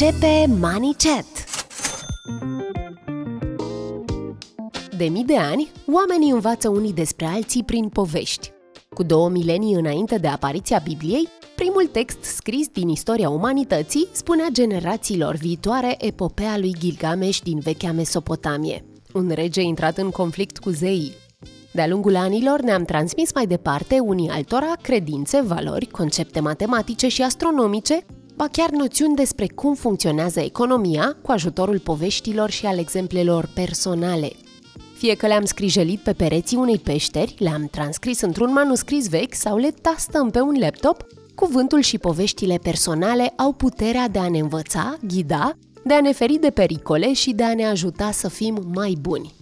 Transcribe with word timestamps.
Începe 0.00 0.46
Money 0.60 0.94
Chat! 0.98 1.26
De 4.96 5.04
mii 5.04 5.24
de 5.24 5.36
ani, 5.36 5.70
oamenii 5.92 6.30
învață 6.30 6.68
unii 6.68 6.92
despre 6.92 7.26
alții 7.26 7.64
prin 7.64 7.88
povești. 7.88 8.50
Cu 8.94 9.02
două 9.02 9.28
milenii 9.28 9.74
înainte 9.74 10.18
de 10.18 10.28
apariția 10.28 10.80
Bibliei, 10.84 11.28
primul 11.54 11.86
text 11.92 12.22
scris 12.22 12.68
din 12.68 12.88
istoria 12.88 13.28
umanității 13.28 14.08
spunea 14.12 14.46
generațiilor 14.52 15.34
viitoare 15.34 16.06
epopea 16.06 16.58
lui 16.58 16.74
Gilgamesh 16.78 17.38
din 17.42 17.58
vechea 17.58 17.92
Mesopotamie, 17.92 18.84
un 19.12 19.30
rege 19.34 19.60
intrat 19.60 19.98
în 19.98 20.10
conflict 20.10 20.58
cu 20.58 20.70
zeii. 20.70 21.12
De-a 21.72 21.86
lungul 21.86 22.16
anilor 22.16 22.60
ne-am 22.60 22.84
transmis 22.84 23.34
mai 23.34 23.46
departe 23.46 23.98
unii 23.98 24.28
altora 24.28 24.72
credințe, 24.82 25.40
valori, 25.40 25.86
concepte 25.86 26.40
matematice 26.40 27.08
și 27.08 27.22
astronomice, 27.22 28.04
ba 28.40 28.48
chiar 28.48 28.70
noțiuni 28.70 29.14
despre 29.14 29.46
cum 29.54 29.74
funcționează 29.74 30.40
economia 30.40 31.16
cu 31.22 31.30
ajutorul 31.30 31.78
poveștilor 31.78 32.50
și 32.50 32.66
al 32.66 32.78
exemplelor 32.78 33.50
personale. 33.54 34.32
Fie 34.96 35.14
că 35.14 35.26
le-am 35.26 35.44
scrijelit 35.44 36.00
pe 36.00 36.12
pereții 36.12 36.56
unei 36.56 36.78
peșteri, 36.78 37.34
le-am 37.38 37.68
transcris 37.70 38.20
într-un 38.20 38.52
manuscris 38.52 39.08
vechi 39.08 39.34
sau 39.34 39.56
le 39.56 39.70
tastăm 39.82 40.30
pe 40.30 40.40
un 40.40 40.56
laptop, 40.58 41.06
cuvântul 41.34 41.80
și 41.80 41.98
poveștile 41.98 42.58
personale 42.62 43.32
au 43.36 43.52
puterea 43.52 44.08
de 44.08 44.18
a 44.18 44.28
ne 44.28 44.38
învăța, 44.38 44.96
ghida, 45.06 45.52
de 45.84 45.94
a 45.94 46.00
ne 46.00 46.12
feri 46.12 46.38
de 46.38 46.50
pericole 46.50 47.12
și 47.12 47.32
de 47.32 47.42
a 47.42 47.54
ne 47.54 47.66
ajuta 47.66 48.10
să 48.10 48.28
fim 48.28 48.70
mai 48.74 48.96
buni. 49.00 49.34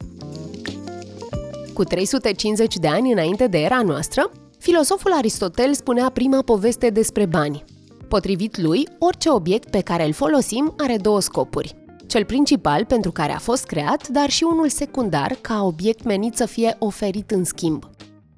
Cu 1.74 1.84
350 1.84 2.76
de 2.76 2.88
ani 2.88 3.12
înainte 3.12 3.46
de 3.46 3.58
era 3.58 3.82
noastră, 3.82 4.30
filosoful 4.58 5.12
Aristotel 5.12 5.74
spunea 5.74 6.08
prima 6.08 6.42
poveste 6.42 6.90
despre 6.90 7.26
bani. 7.26 7.64
Potrivit 8.08 8.58
lui, 8.58 8.88
orice 8.98 9.30
obiect 9.30 9.70
pe 9.70 9.80
care 9.80 10.04
îl 10.04 10.12
folosim 10.12 10.74
are 10.76 10.96
două 10.96 11.20
scopuri. 11.20 11.76
Cel 12.06 12.24
principal 12.24 12.84
pentru 12.84 13.12
care 13.12 13.32
a 13.32 13.38
fost 13.38 13.64
creat, 13.64 14.08
dar 14.08 14.30
și 14.30 14.44
unul 14.44 14.68
secundar 14.68 15.36
ca 15.40 15.62
obiect 15.62 16.04
menit 16.04 16.36
să 16.36 16.46
fie 16.46 16.76
oferit 16.78 17.30
în 17.30 17.44
schimb. 17.44 17.84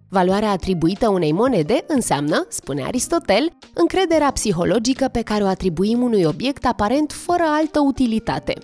Valoarea 0.08 0.50
atribuită 0.50 1.08
unei 1.08 1.32
monede 1.32 1.84
înseamnă, 1.86 2.46
spune 2.48 2.84
Aristotel, 2.84 3.50
încrederea 3.74 4.30
psihologică 4.30 5.08
pe 5.12 5.22
care 5.22 5.42
o 5.42 5.46
atribuim 5.46 6.02
unui 6.02 6.24
obiect 6.24 6.66
aparent 6.66 7.12
fără 7.12 7.42
altă 7.46 7.80
utilitate. 7.80 8.54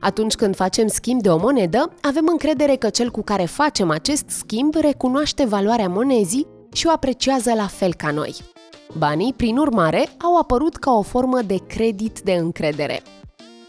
Atunci 0.00 0.34
când 0.34 0.56
facem 0.56 0.86
schimb 0.86 1.22
de 1.22 1.28
o 1.28 1.38
monedă, 1.38 1.92
avem 2.00 2.26
încredere 2.26 2.76
că 2.76 2.90
cel 2.90 3.10
cu 3.10 3.22
care 3.22 3.44
facem 3.44 3.90
acest 3.90 4.24
schimb 4.28 4.74
recunoaște 4.74 5.44
valoarea 5.44 5.88
monezii 5.88 6.46
și 6.72 6.86
o 6.86 6.90
apreciază 6.90 7.52
la 7.54 7.66
fel 7.66 7.94
ca 7.94 8.10
noi. 8.10 8.53
Banii, 8.98 9.32
prin 9.32 9.56
urmare, 9.56 10.08
au 10.18 10.36
apărut 10.36 10.76
ca 10.76 10.92
o 10.92 11.02
formă 11.02 11.42
de 11.42 11.56
credit 11.66 12.20
de 12.20 12.32
încredere. 12.32 13.02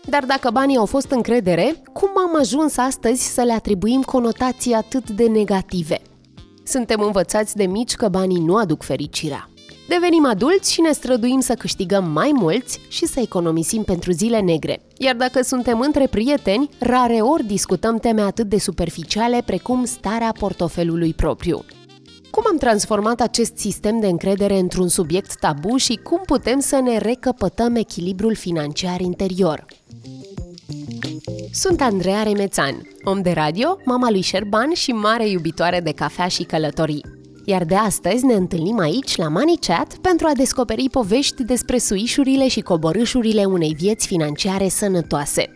Dar 0.09 0.23
dacă 0.23 0.49
banii 0.53 0.77
au 0.77 0.85
fost 0.85 1.11
încredere, 1.11 1.81
cum 1.93 2.09
am 2.17 2.39
ajuns 2.39 2.77
astăzi 2.77 3.33
să 3.33 3.41
le 3.41 3.53
atribuim 3.53 4.01
conotații 4.01 4.73
atât 4.73 5.09
de 5.09 5.27
negative? 5.27 6.01
Suntem 6.63 7.01
învățați 7.01 7.55
de 7.55 7.65
mici 7.65 7.95
că 7.95 8.07
banii 8.07 8.39
nu 8.39 8.55
aduc 8.55 8.83
fericirea. 8.83 9.49
Devenim 9.87 10.25
adulți 10.25 10.71
și 10.71 10.81
ne 10.81 10.91
străduim 10.91 11.39
să 11.39 11.53
câștigăm 11.53 12.11
mai 12.11 12.31
mulți 12.33 12.79
și 12.87 13.05
să 13.05 13.19
economisim 13.19 13.83
pentru 13.83 14.11
zile 14.11 14.39
negre. 14.39 14.81
Iar 14.97 15.15
dacă 15.15 15.43
suntem 15.43 15.79
între 15.79 16.07
prieteni, 16.07 16.69
rare 16.79 17.13
ori 17.21 17.43
discutăm 17.43 17.97
teme 17.97 18.21
atât 18.21 18.49
de 18.49 18.57
superficiale 18.57 19.41
precum 19.45 19.85
starea 19.85 20.33
portofelului 20.39 21.13
propriu. 21.13 21.65
Cum 22.35 22.43
am 22.47 22.57
transformat 22.57 23.21
acest 23.21 23.57
sistem 23.57 23.99
de 23.99 24.07
încredere 24.07 24.57
într-un 24.57 24.87
subiect 24.87 25.39
tabu 25.39 25.77
și 25.77 25.99
cum 26.03 26.21
putem 26.25 26.59
să 26.59 26.79
ne 26.83 26.97
recăpătăm 26.97 27.75
echilibrul 27.75 28.35
financiar 28.35 28.99
interior? 28.99 29.65
Sunt 31.51 31.81
Andreea 31.81 32.23
Remețan, 32.23 32.81
om 33.03 33.21
de 33.21 33.31
radio, 33.31 33.77
mama 33.85 34.09
lui 34.09 34.21
Șerban 34.21 34.73
și 34.73 34.91
mare 34.91 35.29
iubitoare 35.29 35.79
de 35.79 35.91
cafea 35.91 36.27
și 36.27 36.43
călătorii. 36.43 37.05
Iar 37.45 37.63
de 37.63 37.75
astăzi 37.75 38.25
ne 38.25 38.33
întâlnim 38.33 38.79
aici 38.79 39.15
la 39.15 39.27
Money 39.27 39.57
Chat 39.59 39.95
pentru 40.01 40.27
a 40.27 40.33
descoperi 40.33 40.89
povești 40.89 41.43
despre 41.43 41.77
suișurile 41.77 42.47
și 42.47 42.61
coborâșurile 42.61 43.45
unei 43.45 43.75
vieți 43.77 44.07
financiare 44.07 44.67
sănătoase. 44.67 45.53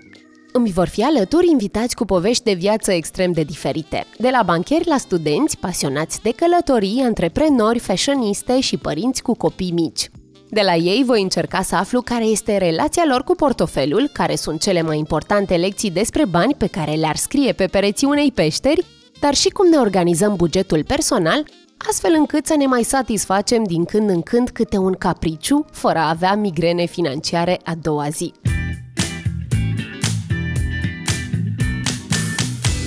Îmi 0.52 0.72
vor 0.72 0.88
fi 0.88 1.04
alături 1.04 1.50
invitați 1.50 1.96
cu 1.96 2.06
povești 2.06 2.44
de 2.44 2.54
viață 2.54 2.92
extrem 2.92 3.32
de 3.32 3.44
diferite, 3.44 4.06
de 4.18 4.30
la 4.32 4.44
bancheri 4.44 4.88
la 4.88 4.98
studenți, 4.98 5.58
pasionați 5.58 6.22
de 6.22 6.32
călătorii, 6.32 7.02
antreprenori, 7.02 7.80
fashioniste 7.80 8.60
și 8.60 8.78
părinți 8.78 9.22
cu 9.22 9.34
copii 9.34 9.72
mici. 9.72 10.10
De 10.50 10.62
la 10.62 10.76
ei 10.76 11.04
voi 11.06 11.22
încerca 11.22 11.62
să 11.62 11.76
aflu 11.76 12.02
care 12.02 12.26
este 12.26 12.58
relația 12.58 13.04
lor 13.08 13.24
cu 13.24 13.36
portofelul, 13.36 14.10
care 14.14 14.36
sunt 14.36 14.62
cele 14.62 14.82
mai 14.82 14.98
importante 14.98 15.56
lecții 15.56 15.92
despre 15.92 16.26
bani 16.26 16.56
pe 16.58 16.68
care 16.68 16.92
le-ar 16.92 17.16
scrie 17.16 17.52
pe 17.52 17.68
pereții 17.68 18.08
unei 18.08 18.32
peșteri, 18.32 18.86
dar 19.20 19.34
și 19.34 19.50
cum 19.50 19.68
ne 19.68 19.78
organizăm 19.78 20.36
bugetul 20.36 20.84
personal, 20.84 21.46
astfel 21.90 22.14
încât 22.18 22.46
să 22.46 22.56
ne 22.58 22.66
mai 22.66 22.84
satisfacem 22.84 23.64
din 23.64 23.86
când 23.86 24.10
în 24.10 24.22
când 24.22 24.50
câte 24.50 24.78
un 24.78 24.94
capriciu, 24.94 25.66
fără 25.72 25.98
a 25.98 26.10
avea 26.10 26.36
migrene 26.36 26.86
financiare 26.86 27.60
a 27.64 27.74
doua 27.82 28.10
zi. 28.10 28.34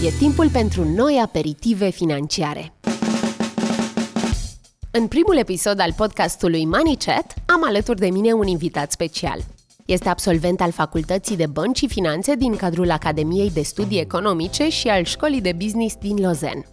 E 0.05 0.11
timpul 0.19 0.49
pentru 0.49 0.85
noi 0.85 1.21
aperitive 1.25 1.91
financiare. 1.91 2.73
În 4.91 5.07
primul 5.07 5.37
episod 5.37 5.81
al 5.81 5.93
podcastului 5.97 6.67
Money 6.67 6.97
Chat 7.05 7.35
am 7.47 7.65
alături 7.65 7.99
de 7.99 8.07
mine 8.11 8.33
un 8.33 8.47
invitat 8.47 8.93
special. 8.93 9.39
Este 9.87 10.09
absolvent 10.09 10.61
al 10.61 10.71
Facultății 10.71 11.37
de 11.37 11.47
Bănci 11.47 11.77
și 11.77 11.89
Finanțe 11.89 12.35
din 12.35 12.57
cadrul 12.57 12.91
Academiei 12.91 13.51
de 13.51 13.63
Studii 13.63 14.01
Economice 14.01 14.69
și 14.69 14.89
al 14.89 15.05
Școlii 15.05 15.41
de 15.41 15.53
Business 15.53 15.95
din 16.01 16.21
Lausanne. 16.21 16.67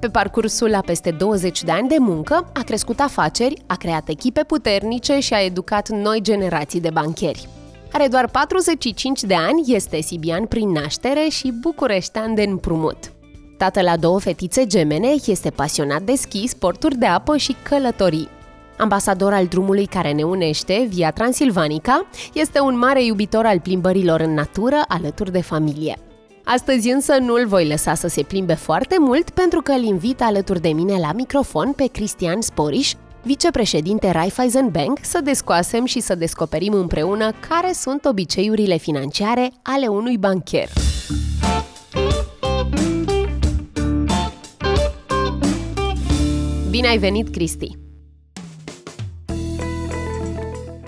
Pe 0.00 0.08
parcursul 0.08 0.70
la 0.70 0.80
peste 0.80 1.10
20 1.10 1.62
de 1.62 1.70
ani 1.70 1.88
de 1.88 1.96
muncă, 1.98 2.50
a 2.54 2.62
crescut 2.62 3.00
afaceri, 3.00 3.62
a 3.66 3.76
creat 3.76 4.08
echipe 4.08 4.42
puternice 4.42 5.18
și 5.18 5.34
a 5.34 5.44
educat 5.44 5.88
noi 5.88 6.20
generații 6.22 6.80
de 6.80 6.90
bancheri. 6.90 7.48
Are 7.92 8.08
doar 8.08 8.28
45 8.28 9.22
de 9.22 9.34
ani, 9.34 9.62
este 9.66 10.00
sibian 10.00 10.46
prin 10.46 10.68
naștere 10.68 11.26
și 11.30 11.52
bucureștean 11.60 12.34
de 12.34 12.42
împrumut. 12.42 13.12
Tată 13.56 13.82
la 13.82 13.96
două 13.96 14.20
fetițe 14.20 14.66
gemene, 14.66 15.14
este 15.26 15.50
pasionat 15.50 16.02
de 16.02 16.14
schi, 16.14 16.46
sporturi 16.46 16.96
de 16.96 17.06
apă 17.06 17.36
și 17.36 17.56
călătorii. 17.62 18.28
Ambasador 18.78 19.32
al 19.32 19.46
drumului 19.46 19.86
care 19.86 20.12
ne 20.12 20.22
unește, 20.22 20.86
Via 20.88 21.10
Transilvanica, 21.10 22.06
este 22.32 22.60
un 22.60 22.78
mare 22.78 23.04
iubitor 23.04 23.46
al 23.46 23.60
plimbărilor 23.60 24.20
în 24.20 24.34
natură 24.34 24.84
alături 24.88 25.32
de 25.32 25.40
familie. 25.40 25.98
Astăzi 26.44 26.90
însă 26.90 27.16
nu 27.20 27.34
îl 27.34 27.46
voi 27.46 27.68
lăsa 27.68 27.94
să 27.94 28.08
se 28.08 28.22
plimbe 28.22 28.54
foarte 28.54 28.96
mult 28.98 29.30
pentru 29.30 29.60
că 29.60 29.72
îl 29.72 29.82
invit 29.82 30.22
alături 30.22 30.60
de 30.60 30.68
mine 30.68 30.98
la 30.98 31.12
microfon 31.12 31.72
pe 31.72 31.86
Cristian 31.92 32.40
Sporiș, 32.40 32.92
vicepreședinte 33.22 34.10
Raiffeisen 34.10 34.68
Bank, 34.68 34.98
să 35.02 35.20
descoasem 35.24 35.84
și 35.84 36.00
să 36.00 36.14
descoperim 36.14 36.72
împreună 36.72 37.32
care 37.48 37.72
sunt 37.72 38.04
obiceiurile 38.04 38.76
financiare 38.76 39.50
ale 39.62 39.86
unui 39.86 40.18
bancher. 40.18 40.68
Bine 46.70 46.88
ai 46.88 46.98
venit, 46.98 47.28
Cristi! 47.28 47.76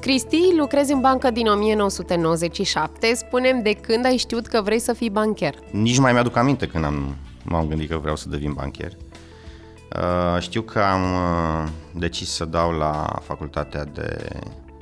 Cristi, 0.01 0.39
lucrezi 0.59 0.93
în 0.93 1.01
bancă 1.01 1.31
din 1.31 1.47
1997. 1.47 3.15
Spunem 3.15 3.62
de 3.62 3.72
când 3.72 4.05
ai 4.05 4.16
știut 4.16 4.47
că 4.47 4.62
vrei 4.62 4.78
să 4.78 4.93
fii 4.93 5.11
bancher? 5.11 5.55
Nici 5.71 5.99
mai 5.99 6.12
mi-aduc 6.12 6.37
aminte 6.37 6.66
când 6.66 6.84
am, 6.84 7.16
m-am 7.45 7.66
gândit 7.69 7.89
că 7.89 7.97
vreau 7.97 8.16
să 8.16 8.28
devin 8.28 8.53
bancher. 8.53 8.93
Uh, 10.00 10.41
știu 10.42 10.62
că 10.62 10.80
am 10.80 11.02
uh, 11.02 11.70
decis 11.92 12.30
să 12.30 12.44
dau 12.44 12.70
la 12.70 13.18
facultatea 13.22 13.84
de 13.84 14.28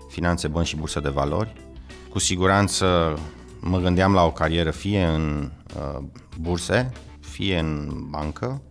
finanțe, 0.09 0.49
bănci 0.49 0.67
și 0.67 0.77
bursă 0.77 1.01
de 1.01 1.09
valori. 1.09 1.53
Cu 2.11 2.19
siguranță 2.19 3.19
mă 3.61 3.79
gândeam 3.79 4.15
la 4.15 4.25
o 4.25 4.33
carieră 4.33 4.71
fie 4.71 5.05
în 5.05 5.51
uh, 5.77 6.03
burse, 6.41 6.93
fie 7.21 7.59
în 7.59 7.91
bancă. 8.11 8.63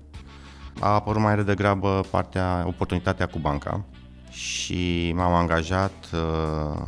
A 0.79 0.87
apărut 0.87 1.21
mai 1.21 1.43
degrabă 1.43 2.03
partea, 2.09 2.63
oportunitatea 2.67 3.25
cu 3.25 3.39
banca 3.39 3.85
și 4.29 5.11
m-am 5.15 5.33
angajat 5.33 6.09
uh, 6.13 6.81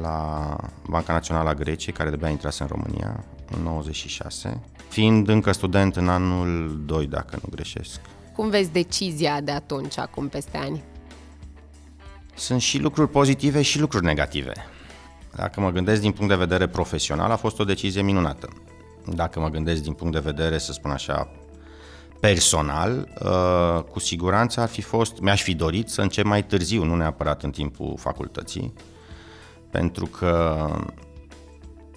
la 0.00 0.56
Banca 0.88 1.12
Națională 1.12 1.48
a 1.48 1.54
Greciei, 1.54 1.94
care 1.94 2.08
de-abia 2.08 2.28
intrase 2.28 2.62
în 2.62 2.68
România, 2.68 3.24
în 3.56 3.62
96, 3.62 4.60
fiind 4.88 5.28
încă 5.28 5.52
student 5.52 5.96
în 5.96 6.08
anul 6.08 6.80
2, 6.86 7.06
dacă 7.06 7.38
nu 7.42 7.48
greșesc. 7.50 8.00
Cum 8.36 8.50
vezi 8.50 8.72
decizia 8.72 9.40
de 9.40 9.50
atunci, 9.50 9.98
acum 9.98 10.28
peste 10.28 10.56
ani? 10.56 10.84
Sunt 12.34 12.60
și 12.60 12.78
lucruri 12.78 13.10
pozitive 13.10 13.62
și 13.62 13.80
lucruri 13.80 14.04
negative. 14.04 14.52
Dacă 15.34 15.60
mă 15.60 15.70
gândesc 15.70 16.00
din 16.00 16.12
punct 16.12 16.30
de 16.30 16.36
vedere 16.36 16.68
profesional, 16.68 17.30
a 17.30 17.36
fost 17.36 17.58
o 17.58 17.64
decizie 17.64 18.02
minunată. 18.02 18.48
Dacă 19.06 19.40
mă 19.40 19.48
gândesc 19.48 19.82
din 19.82 19.92
punct 19.92 20.12
de 20.12 20.18
vedere, 20.32 20.58
să 20.58 20.72
spun 20.72 20.90
așa, 20.90 21.28
personal, 22.20 23.08
uh, 23.22 23.82
cu 23.82 23.98
siguranță 23.98 24.60
ar 24.60 24.68
fi 24.68 24.82
fost, 24.82 25.20
mi-aș 25.20 25.42
fi 25.42 25.54
dorit 25.54 25.88
să 25.88 26.00
încep 26.00 26.24
mai 26.24 26.44
târziu, 26.44 26.84
nu 26.84 26.96
neapărat 26.96 27.42
în 27.42 27.50
timpul 27.50 27.94
facultății, 27.98 28.72
pentru 29.70 30.06
că 30.06 30.68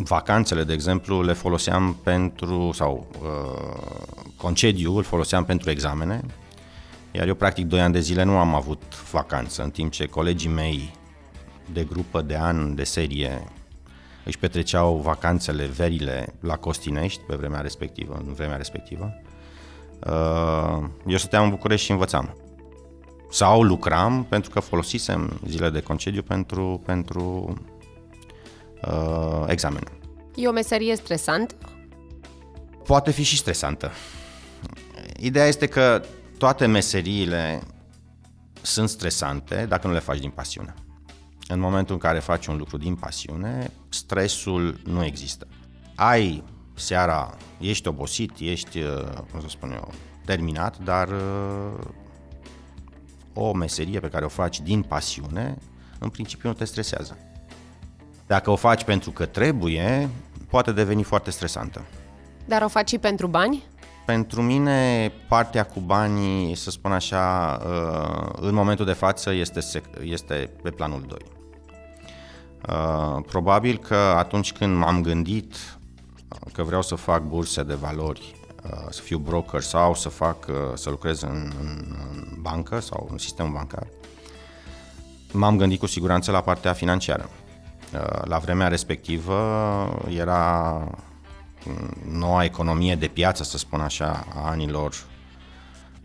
vacanțele, 0.03 0.63
de 0.63 0.73
exemplu, 0.73 1.21
le 1.21 1.33
foloseam 1.33 1.97
pentru, 2.03 2.71
sau 2.73 3.07
uh, 3.21 4.27
concediu 4.37 4.95
îl 4.95 5.03
foloseam 5.03 5.45
pentru 5.45 5.69
examene, 5.69 6.21
iar 7.11 7.27
eu 7.27 7.33
practic 7.35 7.65
2 7.65 7.81
ani 7.81 7.93
de 7.93 7.99
zile 7.99 8.23
nu 8.23 8.37
am 8.37 8.55
avut 8.55 8.81
vacanță, 9.11 9.63
în 9.63 9.69
timp 9.69 9.91
ce 9.91 10.05
colegii 10.05 10.49
mei 10.49 10.91
de 11.73 11.83
grupă, 11.83 12.21
de 12.21 12.37
an, 12.37 12.75
de 12.75 12.83
serie, 12.83 13.43
își 14.25 14.37
petreceau 14.37 14.97
vacanțele, 14.97 15.65
verile 15.65 16.33
la 16.39 16.55
Costinești 16.55 17.21
pe 17.27 17.35
vremea 17.35 17.61
respectivă, 17.61 18.21
în 18.27 18.33
vremea 18.33 18.57
respectivă. 18.57 19.13
Uh, 20.05 20.83
eu 21.05 21.17
stăteam 21.17 21.43
în 21.43 21.49
București 21.49 21.85
și 21.85 21.91
învățam. 21.91 22.35
Sau 23.31 23.63
lucram 23.63 24.25
pentru 24.29 24.49
că 24.49 24.59
folosisem 24.59 25.39
zile 25.47 25.69
de 25.69 25.81
concediu 25.81 26.21
pentru, 26.21 26.81
pentru 26.85 27.53
uh, 28.87 29.43
examen. 29.47 29.83
E 30.35 30.47
o 30.47 30.51
meserie 30.51 30.95
stresantă? 30.95 31.55
Poate 32.83 33.11
fi 33.11 33.23
și 33.23 33.37
stresantă. 33.37 33.91
Ideea 35.17 35.45
este 35.45 35.65
că 35.67 36.01
toate 36.37 36.65
meseriile 36.65 37.61
sunt 38.61 38.89
stresante 38.89 39.65
dacă 39.65 39.87
nu 39.87 39.93
le 39.93 39.99
faci 39.99 40.19
din 40.19 40.29
pasiune. 40.29 40.73
În 41.47 41.59
momentul 41.59 41.93
în 41.93 41.99
care 41.99 42.19
faci 42.19 42.47
un 42.47 42.57
lucru 42.57 42.77
din 42.77 42.95
pasiune, 42.95 43.71
stresul 43.89 44.79
nu 44.83 45.05
există. 45.05 45.47
Ai 45.95 46.43
seara, 46.75 47.37
ești 47.59 47.87
obosit, 47.87 48.31
ești, 48.39 48.79
uh, 48.79 49.03
cum 49.31 49.41
să 49.41 49.47
spun 49.47 49.71
eu, 49.71 49.93
terminat, 50.25 50.77
dar 50.77 51.07
uh, 51.07 51.85
o 53.33 53.53
meserie 53.53 53.99
pe 53.99 54.07
care 54.07 54.25
o 54.25 54.29
faci 54.29 54.61
din 54.61 54.81
pasiune, 54.81 55.57
în 55.99 56.09
principiu 56.09 56.49
nu 56.49 56.55
te 56.55 56.65
stresează. 56.65 57.17
Dacă 58.29 58.49
o 58.51 58.55
faci 58.55 58.83
pentru 58.83 59.11
că 59.11 59.25
trebuie, 59.25 60.09
poate 60.49 60.71
deveni 60.71 61.03
foarte 61.03 61.29
stresantă. 61.29 61.85
Dar 62.45 62.61
o 62.61 62.67
faci 62.67 62.89
și 62.89 62.97
pentru 62.97 63.27
bani? 63.27 63.63
Pentru 64.05 64.41
mine, 64.41 65.11
partea 65.27 65.65
cu 65.65 65.79
banii, 65.79 66.55
să 66.55 66.69
spun 66.69 66.91
așa, 66.91 67.57
uh, 67.65 68.33
în 68.41 68.53
momentul 68.53 68.85
de 68.85 68.93
față 68.93 69.33
este, 69.33 69.59
este 70.03 70.49
pe 70.61 70.69
planul 70.69 71.05
2. 71.07 71.17
Uh, 72.69 73.23
probabil 73.27 73.77
că 73.77 73.95
atunci 73.95 74.53
când 74.53 74.77
m-am 74.77 75.01
gândit 75.01 75.55
că 76.53 76.63
vreau 76.63 76.81
să 76.81 76.95
fac 76.95 77.21
burse 77.21 77.63
de 77.63 77.73
valori, 77.73 78.35
uh, 78.63 78.87
să 78.89 79.01
fiu 79.01 79.17
broker 79.17 79.61
sau 79.61 79.93
să 79.93 80.09
fac, 80.09 80.45
să 80.73 80.89
lucrez 80.89 81.21
în, 81.21 81.51
în, 81.61 81.95
în 82.11 82.37
bancă 82.41 82.79
sau 82.79 83.07
în 83.11 83.17
sistemul 83.17 83.51
bancar, 83.51 83.87
m-am 85.31 85.57
gândit 85.57 85.79
cu 85.79 85.85
siguranță 85.85 86.31
la 86.31 86.41
partea 86.41 86.73
financiară. 86.73 87.29
La 88.23 88.37
vremea 88.37 88.67
respectivă 88.67 89.35
era 90.17 90.83
noua 92.11 92.43
economie 92.43 92.95
de 92.95 93.07
piață, 93.07 93.43
să 93.43 93.57
spun 93.57 93.79
așa, 93.79 94.25
a 94.35 94.49
anilor 94.49 94.93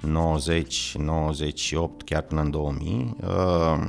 90, 0.00 0.94
98, 0.98 2.02
chiar 2.02 2.22
până 2.22 2.40
în 2.40 2.50
2000, 2.50 3.16
uh, 3.20 3.86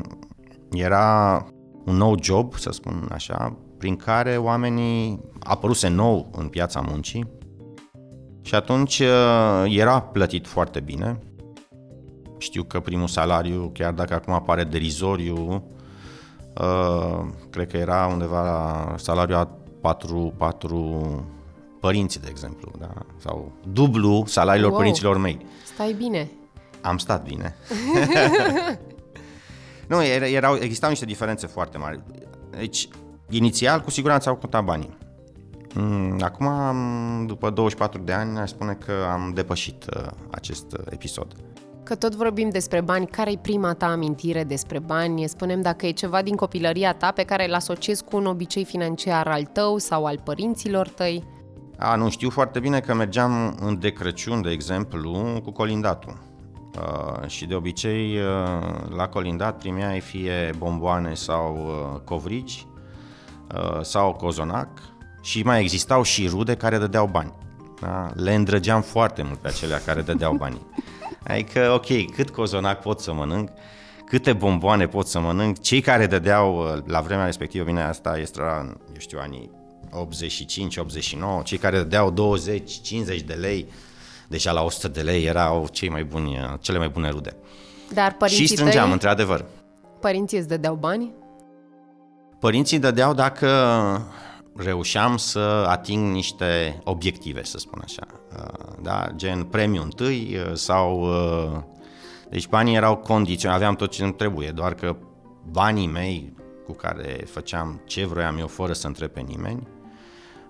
era 0.72 1.46
un 1.86 1.96
nou 1.96 2.18
job, 2.22 2.56
să 2.56 2.72
spun 2.72 3.10
așa, 3.12 3.58
prin 3.78 3.96
care 3.96 4.38
oamenii 4.38 5.20
apăruse 5.40 5.88
nou 5.88 6.30
în 6.38 6.48
piața 6.48 6.80
muncii 6.80 7.28
și 8.42 8.56
atunci 8.56 9.00
uh, 9.00 9.76
era 9.78 10.02
plătit 10.02 10.48
foarte 10.48 10.80
bine. 10.80 11.20
Știu 12.38 12.64
că 12.64 12.80
primul 12.80 13.08
salariu, 13.08 13.70
chiar 13.74 13.94
dacă 13.94 14.14
acum 14.14 14.34
apare 14.34 14.64
derizoriu, 14.64 15.64
uh, 16.62 17.26
cred 17.50 17.68
că 17.68 17.78
era 17.78 18.06
undeva 18.06 18.44
la 18.44 18.94
salariul 18.98 19.38
a 19.38 19.50
4, 19.82 20.34
4 20.38 21.26
părinții, 21.80 22.20
de 22.20 22.28
exemplu, 22.30 22.72
da? 22.80 22.94
sau 23.18 23.52
dublu 23.72 24.24
salariilor 24.28 24.70
wow. 24.70 24.80
părinților 24.80 25.18
mei. 25.18 25.46
Stai 25.74 25.94
bine. 25.94 26.32
Am 26.82 26.98
stat 26.98 27.24
bine. 27.24 27.56
nu, 29.92 30.04
erau, 30.04 30.56
existau 30.56 30.90
niște 30.90 31.06
diferențe 31.06 31.48
foarte 31.48 31.78
mari. 31.78 32.00
Deci, 32.50 32.88
inițial, 33.30 33.82
cu 33.82 33.90
siguranță 33.90 34.30
au 34.30 34.36
contat 34.36 34.64
banii. 34.64 34.98
Mm, 35.74 36.22
acum, 36.22 36.48
după 37.26 37.50
24 37.50 38.02
de 38.02 38.12
ani, 38.14 38.38
aș 38.38 38.50
spune 38.50 38.74
că 38.74 38.94
am 39.12 39.32
depășit 39.34 39.86
uh, 39.96 40.08
acest 40.32 40.72
uh, 40.72 40.86
episod. 40.90 41.36
Că 41.86 41.96
tot 41.96 42.16
vorbim 42.16 42.50
despre 42.50 42.82
bani, 42.82 43.08
care 43.08 43.32
e 43.32 43.38
prima 43.42 43.74
ta 43.74 43.86
amintire 43.86 44.44
despre 44.44 44.80
bani? 44.80 45.28
Spunem 45.28 45.62
dacă 45.62 45.86
e 45.86 45.92
ceva 45.92 46.22
din 46.22 46.36
copilăria 46.36 46.94
ta 46.94 47.12
pe 47.12 47.24
care 47.24 47.48
îl 47.48 47.54
asociezi 47.54 48.04
cu 48.04 48.16
un 48.18 48.26
obicei 48.26 48.66
financiar 48.66 49.28
al 49.28 49.44
tău 49.44 49.78
sau 49.78 50.06
al 50.06 50.20
părinților 50.24 50.88
tăi? 50.88 51.24
A, 51.78 51.96
nu, 51.96 52.10
știu 52.10 52.30
foarte 52.30 52.60
bine 52.60 52.80
că 52.80 52.94
mergeam 52.94 53.58
în 53.62 53.80
de 53.80 53.90
Crăciun, 53.90 54.42
de 54.42 54.50
exemplu, 54.50 55.40
cu 55.44 55.52
colindatul. 55.52 56.18
Uh, 56.78 57.28
și 57.28 57.46
de 57.46 57.56
obicei 57.56 58.18
uh, 58.18 58.24
la 58.96 59.08
colindat 59.08 59.58
primeai 59.58 60.00
fie 60.00 60.50
bomboane 60.58 61.14
sau 61.14 61.56
uh, 61.56 62.00
covrigi 62.04 62.68
uh, 63.56 63.82
sau 63.82 64.14
cozonac 64.14 64.70
și 65.22 65.42
mai 65.42 65.62
existau 65.62 66.04
și 66.04 66.28
rude 66.28 66.56
care 66.56 66.78
dădeau 66.78 67.08
bani. 67.08 67.34
Da? 67.82 68.12
Le 68.14 68.34
îndrăgeam 68.34 68.82
foarte 68.82 69.22
mult 69.24 69.38
pe 69.38 69.48
acelea 69.48 69.82
care 69.86 70.02
dădeau 70.02 70.34
bani. 70.34 70.62
Adică, 71.28 71.72
ok, 71.74 72.12
cât 72.12 72.30
cozonac 72.30 72.82
pot 72.82 73.00
să 73.00 73.14
mănânc, 73.14 73.50
câte 74.06 74.34
bomboane 74.34 74.88
pot 74.88 75.08
să 75.08 75.20
mănânc, 75.20 75.62
cei 75.62 75.82
care 75.82 76.08
dădeau 76.08 76.58
uh, 76.58 76.84
la 76.86 77.02
vremea 77.02 77.26
respectivă, 77.26 77.64
bine, 77.66 77.82
asta 77.82 78.18
este, 78.18 78.42
eu 78.94 78.98
știu, 78.98 79.20
anii 79.22 79.52
85-89, 81.42 81.44
cei 81.44 81.58
care 81.58 81.78
dădeau 81.78 82.14
20-50 82.14 83.26
de 83.26 83.34
lei, 83.34 83.68
deja 84.28 84.52
la 84.52 84.64
100 84.64 84.88
de 84.88 85.02
lei 85.02 85.26
erau 85.26 85.68
cei 85.72 85.90
mai 85.90 86.04
buni, 86.04 86.58
cele 86.60 86.78
mai 86.78 86.90
bune 86.90 87.10
rude. 87.10 87.36
Dar 87.94 88.14
părinții 88.14 88.46
Și 88.46 88.52
strângeam, 88.52 88.84
tăi, 88.84 88.94
într-adevăr. 88.94 89.46
Părinții 90.00 90.38
îți 90.38 90.48
dădeau 90.48 90.76
bani? 90.76 91.12
Părinții 92.40 92.80
dădeau 92.80 93.14
dacă 93.14 93.48
reușeam 94.56 95.18
să 95.18 95.66
ating 95.68 96.12
niște 96.12 96.82
obiective, 96.84 97.44
să 97.44 97.58
spun 97.58 97.82
așa. 97.84 98.08
Da? 98.82 99.08
Gen 99.16 99.44
premiu 99.44 99.82
întâi 99.82 100.42
sau... 100.54 101.08
Deci 102.30 102.48
banii 102.48 102.76
erau 102.76 102.96
condiționali, 102.96 103.60
aveam 103.60 103.76
tot 103.76 103.92
ce 103.92 104.04
îmi 104.04 104.14
trebuie, 104.14 104.50
doar 104.52 104.74
că 104.74 104.96
banii 105.52 105.88
mei 105.88 106.34
cu 106.66 106.72
care 106.74 107.24
făceam 107.26 107.82
ce 107.86 108.06
vroiam 108.06 108.38
eu 108.38 108.48
fără 108.48 108.74
să 108.74 108.88
întreb 108.88 109.10
pe 109.10 109.20
nimeni, 109.20 109.68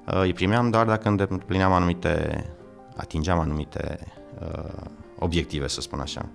Uh, 0.05 0.21
îi 0.21 0.33
primeam 0.33 0.69
doar 0.69 0.85
dacă 0.85 1.07
îndeplineam 1.07 1.71
anumite, 1.71 2.45
atingeam 2.95 3.39
anumite 3.39 3.99
uh, 4.41 4.87
obiective, 5.19 5.67
să 5.67 5.81
spun 5.81 5.99
așa. 5.99 6.29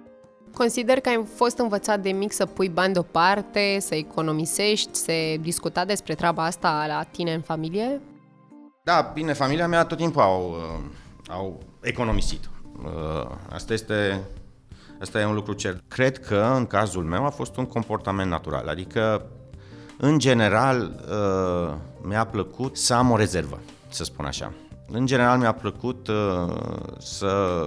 Consider 0.55 1.01
că 1.01 1.09
ai 1.09 1.25
fost 1.35 1.59
învățat 1.59 2.01
de 2.01 2.11
mic 2.11 2.33
să 2.33 2.47
pui 2.47 2.69
bani 2.69 2.93
deoparte, 2.93 3.77
să 3.81 3.95
economisești, 3.95 4.95
se 4.95 5.37
discuta 5.37 5.85
despre 5.85 6.15
treaba 6.15 6.45
asta 6.45 6.85
la 6.89 7.03
tine 7.03 7.35
în 7.35 7.41
familie? 7.41 8.01
Da, 8.83 9.11
bine, 9.15 9.33
familia 9.33 9.69
mea 9.69 9.85
tot 9.85 9.99
timpul 9.99 10.23
au, 10.23 10.51
uh, 10.51 10.91
au 11.29 11.61
economisit. 11.81 12.51
Uh, 12.85 13.31
asta 13.53 13.73
este, 13.73 14.21
asta 15.01 15.21
e 15.21 15.25
un 15.25 15.35
lucru 15.35 15.53
cert. 15.53 15.83
Cred 15.89 16.19
că 16.19 16.53
în 16.57 16.67
cazul 16.67 17.05
meu 17.05 17.25
a 17.25 17.31
fost 17.31 17.57
un 17.57 17.67
comportament 17.67 18.31
natural, 18.31 18.69
adică 18.69 19.27
în 19.99 20.19
general, 20.19 21.05
uh, 21.11 21.75
mi-a 22.03 22.25
plăcut 22.25 22.77
să 22.77 22.95
am 22.95 23.11
o 23.11 23.17
rezervă, 23.17 23.61
să 23.89 24.05
spun 24.05 24.25
așa. 24.25 24.53
În 24.93 25.07
general, 25.07 25.39
mi-a 25.39 25.53
plăcut 25.53 26.09
uh, 26.09 26.55
să 26.99 27.63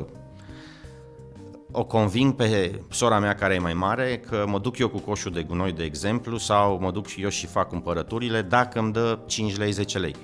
o 1.76 1.84
conving 1.84 2.34
pe 2.34 2.80
sora 2.90 3.20
mea 3.20 3.36
care 3.36 3.54
e 3.54 3.60
mai 3.60 3.74
mare 3.74 4.18
că 4.30 4.44
mă 4.48 4.60
duc 4.60 4.78
eu 4.78 4.90
cu 4.90 5.00
coșul 5.00 5.32
de 5.32 5.44
gunoi, 5.44 5.72
de 5.72 5.84
exemplu, 5.84 6.38
sau 6.38 6.80
mă 6.82 6.92
duc 6.92 7.08
și 7.08 7.22
eu 7.22 7.30
și 7.30 7.48
fac 7.48 7.68
cumpărăturile 7.70 8.42
dacă 8.42 8.80
îmi 8.80 8.92
dă 8.92 9.20
5 9.26 9.58
lei, 9.58 9.72
10 9.72 9.98
lei. 9.98 10.16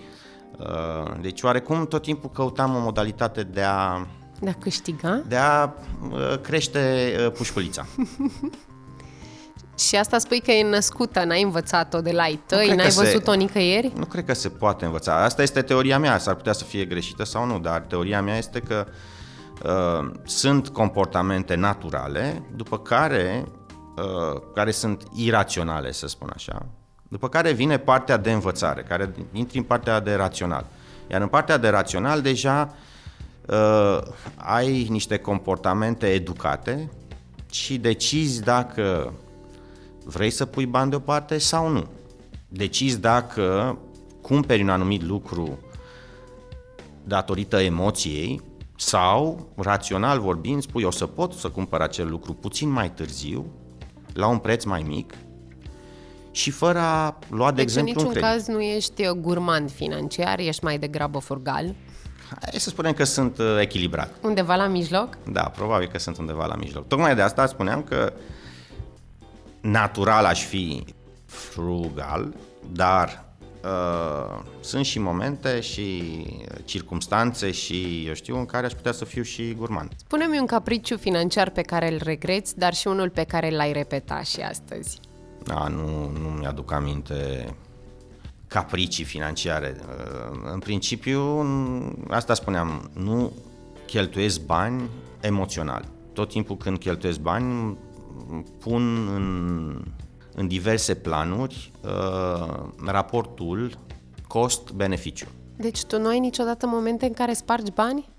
Uh, 0.60 1.12
deci 1.22 1.42
oarecum 1.42 1.88
tot 1.88 2.02
timpul 2.02 2.30
căutam 2.30 2.76
o 2.76 2.80
modalitate 2.80 3.44
de 3.44 3.62
a... 3.62 4.08
De 4.40 4.50
a 4.50 4.54
câștiga? 4.54 5.24
De 5.28 5.36
a 5.36 5.74
crește 6.42 7.16
pușculița. 7.38 7.86
Și 9.88 9.96
asta 9.96 10.18
spui 10.18 10.42
că 10.42 10.52
e 10.52 10.70
născută, 10.70 11.24
n-ai 11.24 11.42
învățat-o 11.42 12.02
de 12.02 12.12
la 12.12 12.22
ai 12.22 12.40
tăi, 12.46 12.76
n-ai 12.76 12.90
văzut-o 12.90 13.32
se, 13.32 13.38
nicăieri? 13.38 13.92
Nu 13.96 14.06
cred 14.06 14.26
că 14.26 14.34
se 14.34 14.50
poate 14.50 14.86
învăța. 14.86 15.24
Asta 15.24 15.42
este 15.42 15.62
teoria 15.62 16.00
mea, 16.00 16.18
s-ar 16.18 16.36
putea 16.36 16.54
să 16.54 16.64
fie 16.64 16.86
greșită 16.86 17.24
sau 17.24 17.46
nu, 17.46 17.60
dar 17.60 17.82
teoria 17.82 18.22
mea 18.22 18.38
este 18.38 18.60
că 18.60 18.86
uh, 18.88 18.94
sunt 20.24 20.70
comportamente 20.70 21.56
naturale, 21.56 22.44
după 22.56 22.80
care, 22.80 23.46
uh, 23.98 24.42
care 24.54 24.72
sunt 24.72 25.04
iraționale, 25.16 25.92
să 25.92 26.08
spun 26.08 26.32
așa, 26.34 26.66
după 27.08 27.30
care 27.30 27.52
vine 27.52 27.78
partea 27.78 28.18
de 28.18 28.32
învățare, 28.32 28.82
care 28.82 29.14
intri 29.32 29.58
în 29.58 29.64
partea 29.64 30.00
de 30.00 30.14
rațional. 30.14 30.66
Iar 31.12 31.22
în 31.22 31.28
partea 31.28 31.58
de 31.58 31.68
rațional 31.70 32.22
deja 32.22 32.76
uh, 33.48 34.00
ai 34.36 34.88
niște 34.90 35.18
comportamente 35.18 36.08
educate 36.08 36.92
și 37.52 37.78
decizi 37.78 38.42
dacă 38.42 39.14
vrei 40.04 40.30
să 40.30 40.46
pui 40.46 40.66
bani 40.66 40.90
deoparte 40.90 41.38
sau 41.38 41.68
nu. 41.68 41.88
Decizi 42.48 43.00
dacă 43.00 43.78
cumperi 44.22 44.62
un 44.62 44.70
anumit 44.70 45.04
lucru 45.04 45.60
datorită 47.04 47.60
emoției 47.62 48.42
sau, 48.82 49.50
rațional 49.56 50.20
vorbind, 50.20 50.62
spui 50.62 50.84
o 50.84 50.92
să 50.92 51.06
pot 51.06 51.34
să 51.34 51.50
cumpăr 51.50 51.82
acel 51.82 52.10
lucru 52.10 52.34
puțin 52.34 52.70
mai 52.70 52.92
târziu, 52.92 53.46
la 54.14 54.28
un 54.28 54.38
preț 54.38 54.64
mai 54.64 54.82
mic 54.82 55.14
și 56.32 56.52
fără 56.52 56.80
a 56.80 57.18
lua, 57.30 57.50
de 57.50 57.56
deci 57.56 57.64
exemplu, 57.64 57.92
în 57.92 57.96
niciun 57.96 58.06
un 58.06 58.12
credit. 58.12 58.30
caz 58.30 58.48
nu 58.48 58.62
ești 58.62 59.06
uh, 59.06 59.12
gurmand 59.12 59.72
financiar, 59.72 60.40
ești 60.40 60.64
mai 60.64 60.78
degrabă 60.78 61.20
furgal. 61.20 61.76
Hai 62.42 62.60
să 62.60 62.70
spunem 62.70 62.94
că 62.94 63.04
sunt 63.04 63.38
uh, 63.38 63.58
echilibrat. 63.60 64.14
Undeva 64.22 64.56
la 64.56 64.68
mijloc? 64.68 65.18
Da, 65.32 65.42
probabil 65.42 65.88
că 65.88 66.00
sunt 66.00 66.18
undeva 66.18 66.46
la 66.46 66.56
mijloc. 66.56 66.88
Tocmai 66.88 67.16
de 67.16 67.22
asta 67.22 67.46
spuneam 67.46 67.84
că 67.84 68.14
natural 69.62 70.26
aș 70.26 70.46
fi 70.46 70.86
frugal, 71.26 72.34
dar 72.72 73.29
uh, 73.64 74.40
sunt 74.60 74.86
și 74.86 75.00
momente 75.00 75.60
și 75.60 76.04
circumstanțe 76.66 77.52
și, 77.52 78.04
eu 78.08 78.14
știu, 78.14 78.38
în 78.38 78.46
care 78.46 78.66
aș 78.66 78.72
putea 78.74 78.92
să 78.92 79.06
fiu 79.06 79.22
și 79.24 79.54
gurmand. 79.54 79.92
Spune-mi 79.96 80.40
un 80.40 80.46
capriciu 80.46 80.98
financiar 80.98 81.50
pe 81.50 81.62
care 81.62 81.92
îl 81.92 82.00
regreți, 82.04 82.58
dar 82.58 82.74
și 82.74 82.88
unul 82.88 83.10
pe 83.10 83.24
care 83.24 83.50
l-ai 83.50 83.72
repetat 83.72 84.26
și 84.26 84.40
astăzi. 84.40 85.00
Da, 85.44 85.68
nu, 85.68 86.10
nu 86.22 86.28
mi-aduc 86.40 86.72
aminte 86.72 87.46
capricii 88.48 89.04
financiare. 89.04 89.76
Uh, 89.80 90.40
În 90.54 90.60
principiu, 90.60 91.22
asta 92.10 92.34
spuneam, 92.34 92.90
nu 92.94 93.32
cheltuiesc 93.86 94.42
bani 94.42 94.90
emoțional. 95.20 95.88
Tot 96.14 96.30
timpul 96.30 96.58
când 96.58 96.78
cheltuiesc 96.78 97.20
bani, 97.20 97.78
pun 98.60 99.08
în, 99.16 99.86
în 100.40 100.48
diverse 100.48 100.94
planuri 100.94 101.72
uh, 101.82 102.60
raportul 102.86 103.78
cost-beneficiu. 104.28 105.28
Deci 105.56 105.84
tu 105.84 106.00
nu 106.00 106.08
ai 106.08 106.20
niciodată 106.20 106.68
momente 106.68 107.06
în 107.06 107.14
care 107.14 107.34
spargi 107.34 107.72
bani? 107.72 108.10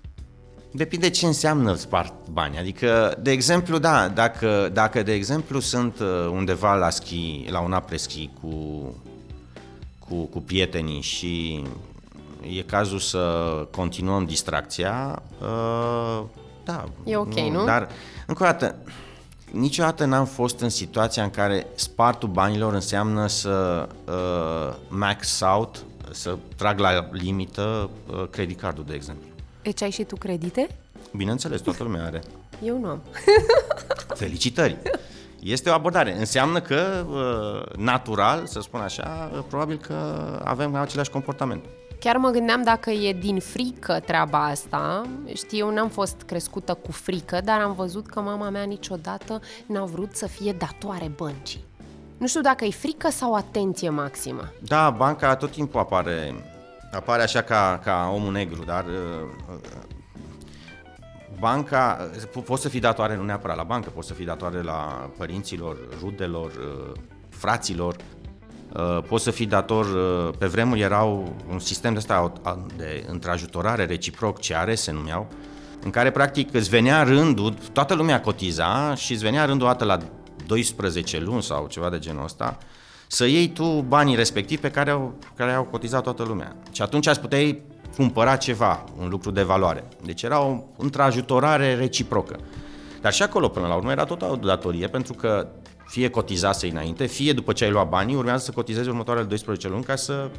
Depinde 0.71 1.09
ce 1.09 1.25
înseamnă 1.25 1.73
spart 1.73 2.13
bani. 2.31 2.57
Adică, 2.57 3.17
de 3.21 3.31
exemplu, 3.31 3.77
da, 3.77 4.07
dacă, 4.07 4.69
dacă 4.73 5.03
de 5.03 5.13
exemplu 5.13 5.59
sunt 5.59 5.99
uh, 5.99 6.29
undeva 6.31 6.75
la 6.75 6.89
schi, 6.89 7.45
la 7.49 7.59
un 7.59 7.73
apres-ski 7.73 8.29
cu, 8.41 8.49
cu, 9.99 10.15
cu 10.15 10.39
prietenii 10.39 11.01
și 11.01 11.63
e 12.57 12.61
cazul 12.61 12.99
să 12.99 13.19
continuăm 13.71 14.25
distracția, 14.25 15.21
uh, 15.41 16.23
da. 16.63 16.83
E 17.03 17.15
ok, 17.15 17.39
nu? 17.39 17.65
Dar, 17.65 17.89
încă 18.27 18.43
o 18.43 18.45
dată, 18.45 18.75
niciodată 19.51 20.05
n-am 20.05 20.25
fost 20.25 20.59
în 20.59 20.69
situația 20.69 21.23
în 21.23 21.29
care 21.29 21.67
spartul 21.75 22.29
banilor 22.29 22.73
înseamnă 22.73 23.27
să 23.27 23.87
uh, 24.05 24.75
max 24.87 25.39
out, 25.39 25.83
să 26.11 26.37
trag 26.55 26.79
la 26.79 27.09
limită 27.11 27.89
uh, 28.11 28.27
credit 28.29 28.59
cardul, 28.59 28.83
de 28.87 28.93
exemplu. 28.93 29.27
Deci 29.61 29.81
ai 29.81 29.91
și 29.91 30.03
tu 30.03 30.15
credite? 30.15 30.67
Bineînțeles, 31.15 31.61
toată 31.61 31.83
lumea 31.83 32.05
are. 32.05 32.23
Eu 32.63 32.79
nu 32.79 32.87
am. 32.87 33.01
Felicitări! 34.15 34.77
Este 35.41 35.69
o 35.69 35.73
abordare. 35.73 36.17
Înseamnă 36.17 36.59
că, 36.61 37.05
uh, 37.09 37.75
natural, 37.77 38.45
să 38.45 38.59
spun 38.59 38.79
așa, 38.79 39.31
uh, 39.33 39.43
probabil 39.47 39.77
că 39.77 39.95
avem 40.43 40.75
același 40.75 41.09
comportament. 41.09 41.63
Chiar 41.99 42.17
mă 42.17 42.29
gândeam 42.29 42.63
dacă 42.63 42.89
e 42.89 43.13
din 43.13 43.39
frică 43.39 43.99
treaba 44.05 44.45
asta. 44.45 45.01
Știi, 45.33 45.59
eu 45.59 45.73
n-am 45.73 45.89
fost 45.89 46.21
crescută 46.25 46.73
cu 46.73 46.91
frică, 46.91 47.41
dar 47.43 47.61
am 47.61 47.73
văzut 47.73 48.07
că 48.07 48.19
mama 48.19 48.49
mea 48.49 48.63
niciodată 48.63 49.41
n-a 49.65 49.83
vrut 49.83 50.15
să 50.15 50.27
fie 50.27 50.51
datoare 50.51 51.11
băncii. 51.15 51.63
Nu 52.17 52.27
știu 52.27 52.41
dacă 52.41 52.65
e 52.65 52.69
frică 52.69 53.09
sau 53.09 53.33
atenție 53.33 53.89
maximă. 53.89 54.51
Da, 54.59 54.89
banca 54.89 55.35
tot 55.35 55.51
timpul 55.51 55.79
apare, 55.79 56.33
apare 56.91 57.21
așa 57.21 57.41
ca, 57.41 57.79
ca 57.83 58.11
omul 58.13 58.31
negru, 58.31 58.63
dar 58.63 58.85
uh, 58.85 59.57
banca, 61.41 62.09
po- 62.29 62.43
poți 62.45 62.61
să 62.61 62.69
fii 62.69 62.79
datoare 62.79 63.15
nu 63.15 63.23
neapărat 63.23 63.57
la 63.57 63.63
bancă, 63.63 63.89
poți 63.89 64.07
să 64.07 64.13
fii 64.13 64.25
datoare 64.25 64.61
la 64.61 65.09
părinților, 65.17 65.77
rudelor, 65.99 66.51
uh, 66.51 66.91
fraților, 67.29 67.95
uh, 68.73 69.03
poți 69.07 69.23
să 69.23 69.31
fii 69.31 69.45
dator, 69.45 69.85
uh, 69.85 70.33
pe 70.37 70.45
vremuri 70.45 70.81
erau 70.81 71.35
un 71.49 71.59
sistem 71.59 71.93
de 71.93 71.97
ăsta 71.97 72.33
de 72.77 73.05
întrajutorare 73.07 73.85
reciproc, 73.85 74.39
CR 74.39 74.73
se 74.73 74.91
numeau, 74.91 75.27
în 75.83 75.89
care 75.89 76.11
practic 76.11 76.53
îți 76.53 76.69
venea 76.69 77.03
rândul, 77.03 77.53
toată 77.73 77.93
lumea 77.93 78.21
cotiza 78.21 78.95
și 78.95 79.11
îți 79.11 79.23
venea 79.23 79.45
rândul 79.45 79.67
o 79.67 79.69
dată 79.69 79.85
la 79.85 79.97
12 80.45 81.19
luni 81.19 81.43
sau 81.43 81.67
ceva 81.67 81.89
de 81.89 81.99
genul 81.99 82.23
ăsta, 82.23 82.57
să 83.07 83.25
iei 83.25 83.49
tu 83.49 83.85
banii 83.87 84.15
respectivi 84.15 84.61
pe 84.61 84.71
care 84.71 84.89
au, 84.89 85.13
care 85.35 85.51
au 85.51 85.63
cotizat 85.63 86.03
toată 86.03 86.23
lumea. 86.23 86.55
Și 86.71 86.81
atunci 86.81 87.07
ați 87.07 87.19
puteai 87.19 87.61
cumpăra 87.95 88.35
ceva, 88.35 88.83
un 88.99 89.09
lucru 89.09 89.31
de 89.31 89.41
valoare. 89.41 89.83
Deci 90.03 90.21
era 90.23 90.41
o 90.41 90.63
întrajutorare 90.77 91.75
reciprocă. 91.75 92.39
Dar 93.01 93.13
și 93.13 93.23
acolo, 93.23 93.47
până 93.47 93.67
la 93.67 93.75
urmă, 93.75 93.91
era 93.91 94.03
tot 94.03 94.21
o 94.21 94.35
datorie, 94.35 94.87
pentru 94.87 95.13
că 95.13 95.47
fie 95.85 96.09
cotizase 96.09 96.67
înainte, 96.67 97.05
fie 97.05 97.33
după 97.33 97.53
ce 97.53 97.63
ai 97.63 97.71
luat 97.71 97.89
banii, 97.89 98.15
urmează 98.15 98.43
să 98.43 98.51
cotizezi 98.51 98.89
următoarele 98.89 99.25
12 99.25 99.67
luni 99.67 99.83
ca 99.83 99.95
să 99.95 100.29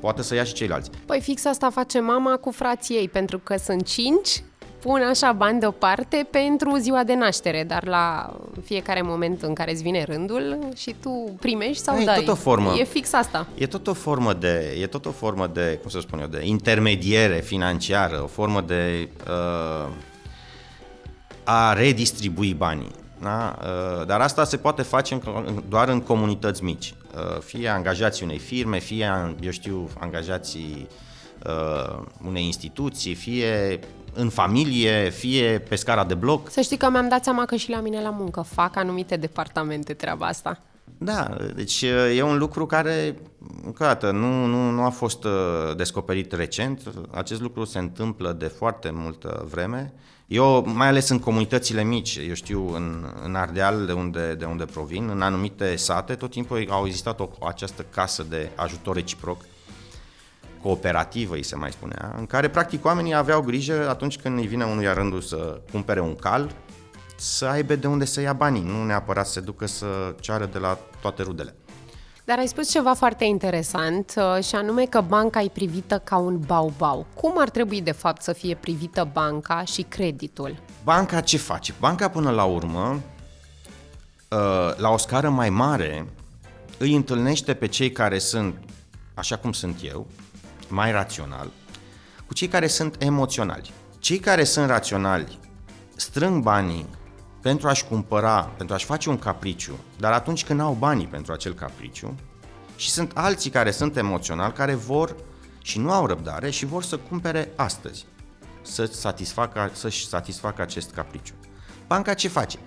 poată 0.00 0.22
să 0.22 0.34
ia 0.34 0.44
și 0.44 0.52
ceilalți. 0.52 0.90
Păi 1.06 1.20
fix 1.20 1.44
asta 1.44 1.70
face 1.70 2.00
mama 2.00 2.36
cu 2.36 2.50
frații 2.50 2.96
ei, 2.96 3.08
pentru 3.08 3.38
că 3.38 3.56
sunt 3.56 3.86
cinci, 3.86 4.42
pun 4.86 5.02
așa 5.02 5.32
bani 5.32 5.60
deoparte 5.60 6.26
pentru 6.30 6.76
ziua 6.76 7.04
de 7.04 7.14
naștere, 7.14 7.64
dar 7.64 7.86
la 7.86 8.36
fiecare 8.64 9.02
moment 9.02 9.42
în 9.42 9.54
care 9.54 9.70
îți 9.72 9.82
vine 9.82 10.04
rândul 10.04 10.58
și 10.76 10.94
tu 11.02 11.36
primești 11.40 11.82
sau 11.82 11.94
Da, 11.94 12.00
e 12.02 12.04
dai. 12.04 12.14
tot 12.16 12.28
o 12.28 12.34
formă. 12.34 12.74
E 12.78 12.84
fix 12.84 13.12
asta. 13.12 13.46
E 13.54 13.66
tot 13.66 13.86
o 13.86 13.92
formă 13.94 14.32
de, 14.32 14.76
e 14.80 14.86
tot 14.86 15.06
o 15.06 15.10
formă 15.10 15.46
de, 15.46 15.78
cum 15.80 15.90
să 15.90 16.00
spun 16.00 16.18
eu, 16.20 16.26
de 16.26 16.40
intermediere 16.44 17.40
financiară, 17.40 18.20
o 18.22 18.26
formă 18.26 18.60
de 18.60 19.08
uh, 19.28 19.88
a 21.44 21.72
redistribui 21.72 22.54
banii. 22.54 22.90
Da? 23.22 23.58
Uh, 23.60 24.06
dar 24.06 24.20
asta 24.20 24.44
se 24.44 24.56
poate 24.56 24.82
face 24.82 25.14
în, 25.14 25.20
în- 25.46 25.62
doar 25.68 25.88
în 25.88 26.00
comunități 26.00 26.64
mici. 26.64 26.94
Uh, 27.14 27.40
fie 27.40 27.68
angajații 27.68 28.24
unei 28.24 28.38
firme, 28.38 28.78
fie, 28.78 29.34
eu 29.40 29.50
știu, 29.50 29.88
angajații 29.98 30.88
uh, 31.46 31.98
unei 32.26 32.44
instituții, 32.44 33.14
fie 33.14 33.78
în 34.16 34.28
familie, 34.28 35.10
fie 35.10 35.58
pe 35.68 35.74
scara 35.74 36.04
de 36.04 36.14
bloc. 36.14 36.50
Să 36.50 36.60
știi 36.60 36.76
că 36.76 36.90
mi-am 36.90 37.08
dat 37.08 37.24
seama 37.24 37.44
că 37.44 37.56
și 37.56 37.70
la 37.70 37.80
mine 37.80 38.02
la 38.02 38.10
muncă 38.10 38.40
fac 38.40 38.76
anumite 38.76 39.16
departamente 39.16 39.94
treaba 39.94 40.26
asta. 40.26 40.60
Da, 40.98 41.36
deci 41.54 41.82
e 42.16 42.22
un 42.22 42.38
lucru 42.38 42.66
care, 42.66 43.18
încă 43.64 43.82
o 43.82 43.86
dată, 43.86 44.10
nu, 44.10 44.44
nu, 44.44 44.70
nu 44.70 44.84
a 44.84 44.88
fost 44.88 45.24
uh, 45.24 45.32
descoperit 45.76 46.32
recent. 46.32 46.82
Acest 47.10 47.40
lucru 47.40 47.64
se 47.64 47.78
întâmplă 47.78 48.32
de 48.32 48.46
foarte 48.46 48.90
multă 48.92 49.46
vreme. 49.50 49.92
Eu, 50.26 50.64
mai 50.74 50.86
ales 50.86 51.08
în 51.08 51.18
comunitățile 51.18 51.84
mici, 51.84 52.18
eu 52.28 52.34
știu, 52.34 52.74
în, 52.74 53.06
în 53.24 53.34
Ardeal, 53.34 53.86
de 53.86 53.92
unde, 53.92 54.34
de 54.34 54.44
unde 54.44 54.64
provin, 54.64 55.08
în 55.08 55.22
anumite 55.22 55.76
sate, 55.76 56.14
tot 56.14 56.30
timpul 56.30 56.66
au 56.70 56.86
existat 56.86 57.20
o, 57.20 57.28
această 57.46 57.84
casă 57.90 58.26
de 58.28 58.50
ajutor 58.54 58.94
reciproc, 58.94 59.40
cooperativă, 60.66 61.34
îi 61.34 61.42
se 61.42 61.56
mai 61.56 61.72
spunea, 61.72 62.14
în 62.18 62.26
care, 62.26 62.48
practic, 62.48 62.84
oamenii 62.84 63.14
aveau 63.14 63.40
grijă 63.40 63.88
atunci 63.88 64.18
când 64.18 64.38
îi 64.38 64.46
vine 64.46 64.64
unuia 64.64 64.92
rândul 64.92 65.20
să 65.20 65.60
cumpere 65.70 66.00
un 66.00 66.16
cal, 66.16 66.54
să 67.16 67.46
aibă 67.46 67.76
de 67.76 67.86
unde 67.86 68.04
să 68.04 68.20
ia 68.20 68.32
banii, 68.32 68.62
nu 68.62 68.84
neapărat 68.84 69.26
să 69.26 69.32
se 69.32 69.40
ducă 69.40 69.66
să 69.66 69.86
ceară 70.20 70.46
de 70.46 70.58
la 70.58 70.78
toate 71.00 71.22
rudele. 71.22 71.54
Dar 72.24 72.38
ai 72.38 72.46
spus 72.46 72.70
ceva 72.70 72.94
foarte 72.94 73.24
interesant 73.24 74.14
uh, 74.16 74.44
și 74.44 74.54
anume 74.54 74.84
că 74.84 75.00
banca 75.00 75.40
e 75.40 75.48
privită 75.48 75.98
ca 76.04 76.16
un 76.16 76.38
bau-bau. 76.46 77.06
Cum 77.14 77.32
ar 77.36 77.50
trebui 77.50 77.80
de 77.80 77.92
fapt 77.92 78.22
să 78.22 78.32
fie 78.32 78.54
privită 78.54 79.08
banca 79.12 79.64
și 79.64 79.82
creditul? 79.82 80.56
Banca 80.84 81.20
ce 81.20 81.36
face? 81.36 81.74
Banca 81.80 82.08
până 82.08 82.30
la 82.30 82.44
urmă, 82.44 83.00
uh, 84.30 84.76
la 84.76 84.88
o 84.88 84.96
scară 84.96 85.28
mai 85.30 85.50
mare, 85.50 86.06
îi 86.78 86.94
întâlnește 86.94 87.54
pe 87.54 87.66
cei 87.66 87.92
care 87.92 88.18
sunt, 88.18 88.54
așa 89.14 89.36
cum 89.36 89.52
sunt 89.52 89.78
eu, 89.82 90.06
mai 90.68 90.92
rațional, 90.92 91.50
cu 92.26 92.34
cei 92.34 92.48
care 92.48 92.66
sunt 92.66 93.02
emoționali. 93.02 93.72
Cei 93.98 94.18
care 94.18 94.44
sunt 94.44 94.68
raționali 94.68 95.38
strâng 95.96 96.42
banii 96.42 96.86
pentru 97.42 97.68
a-și 97.68 97.84
cumpăra, 97.84 98.40
pentru 98.56 98.74
a-și 98.74 98.84
face 98.84 99.08
un 99.08 99.18
capriciu, 99.18 99.78
dar 99.98 100.12
atunci 100.12 100.44
când 100.44 100.60
au 100.60 100.72
banii 100.72 101.06
pentru 101.06 101.32
acel 101.32 101.54
capriciu, 101.54 102.14
și 102.76 102.90
sunt 102.90 103.10
alții 103.14 103.50
care 103.50 103.70
sunt 103.70 103.96
emoționali, 103.96 104.52
care 104.52 104.74
vor 104.74 105.16
și 105.62 105.78
nu 105.78 105.92
au 105.92 106.06
răbdare 106.06 106.50
și 106.50 106.66
vor 106.66 106.82
să 106.82 106.96
cumpere 106.96 107.52
astăzi, 107.56 108.06
să 108.62 108.84
satisfacă, 108.84 109.70
să-și 109.72 110.06
satisfacă 110.06 110.62
acest 110.62 110.90
capriciu. 110.90 111.32
Banca 111.86 112.14
ce 112.14 112.28
face? 112.28 112.58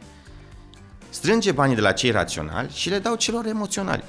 Strânge 1.10 1.52
banii 1.52 1.76
de 1.76 1.82
la 1.82 1.92
cei 1.92 2.12
raționali 2.12 2.72
și 2.74 2.90
le 2.90 3.00
dau 3.00 3.16
celor 3.16 3.46
emoționali. 3.46 4.04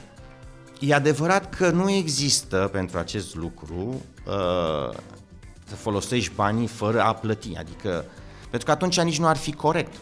E 0.80 0.94
adevărat 0.94 1.54
că 1.54 1.70
nu 1.70 1.90
există 1.90 2.68
pentru 2.72 2.98
acest 2.98 3.34
lucru 3.34 4.02
uh, 4.26 4.96
să 5.64 5.74
folosești 5.76 6.34
banii 6.34 6.66
fără 6.66 7.02
a 7.02 7.14
plăti, 7.14 7.56
adică 7.56 8.04
pentru 8.50 8.68
că 8.68 8.70
atunci 8.70 9.00
nici 9.00 9.18
nu 9.18 9.26
ar 9.26 9.36
fi 9.36 9.52
corect. 9.52 9.94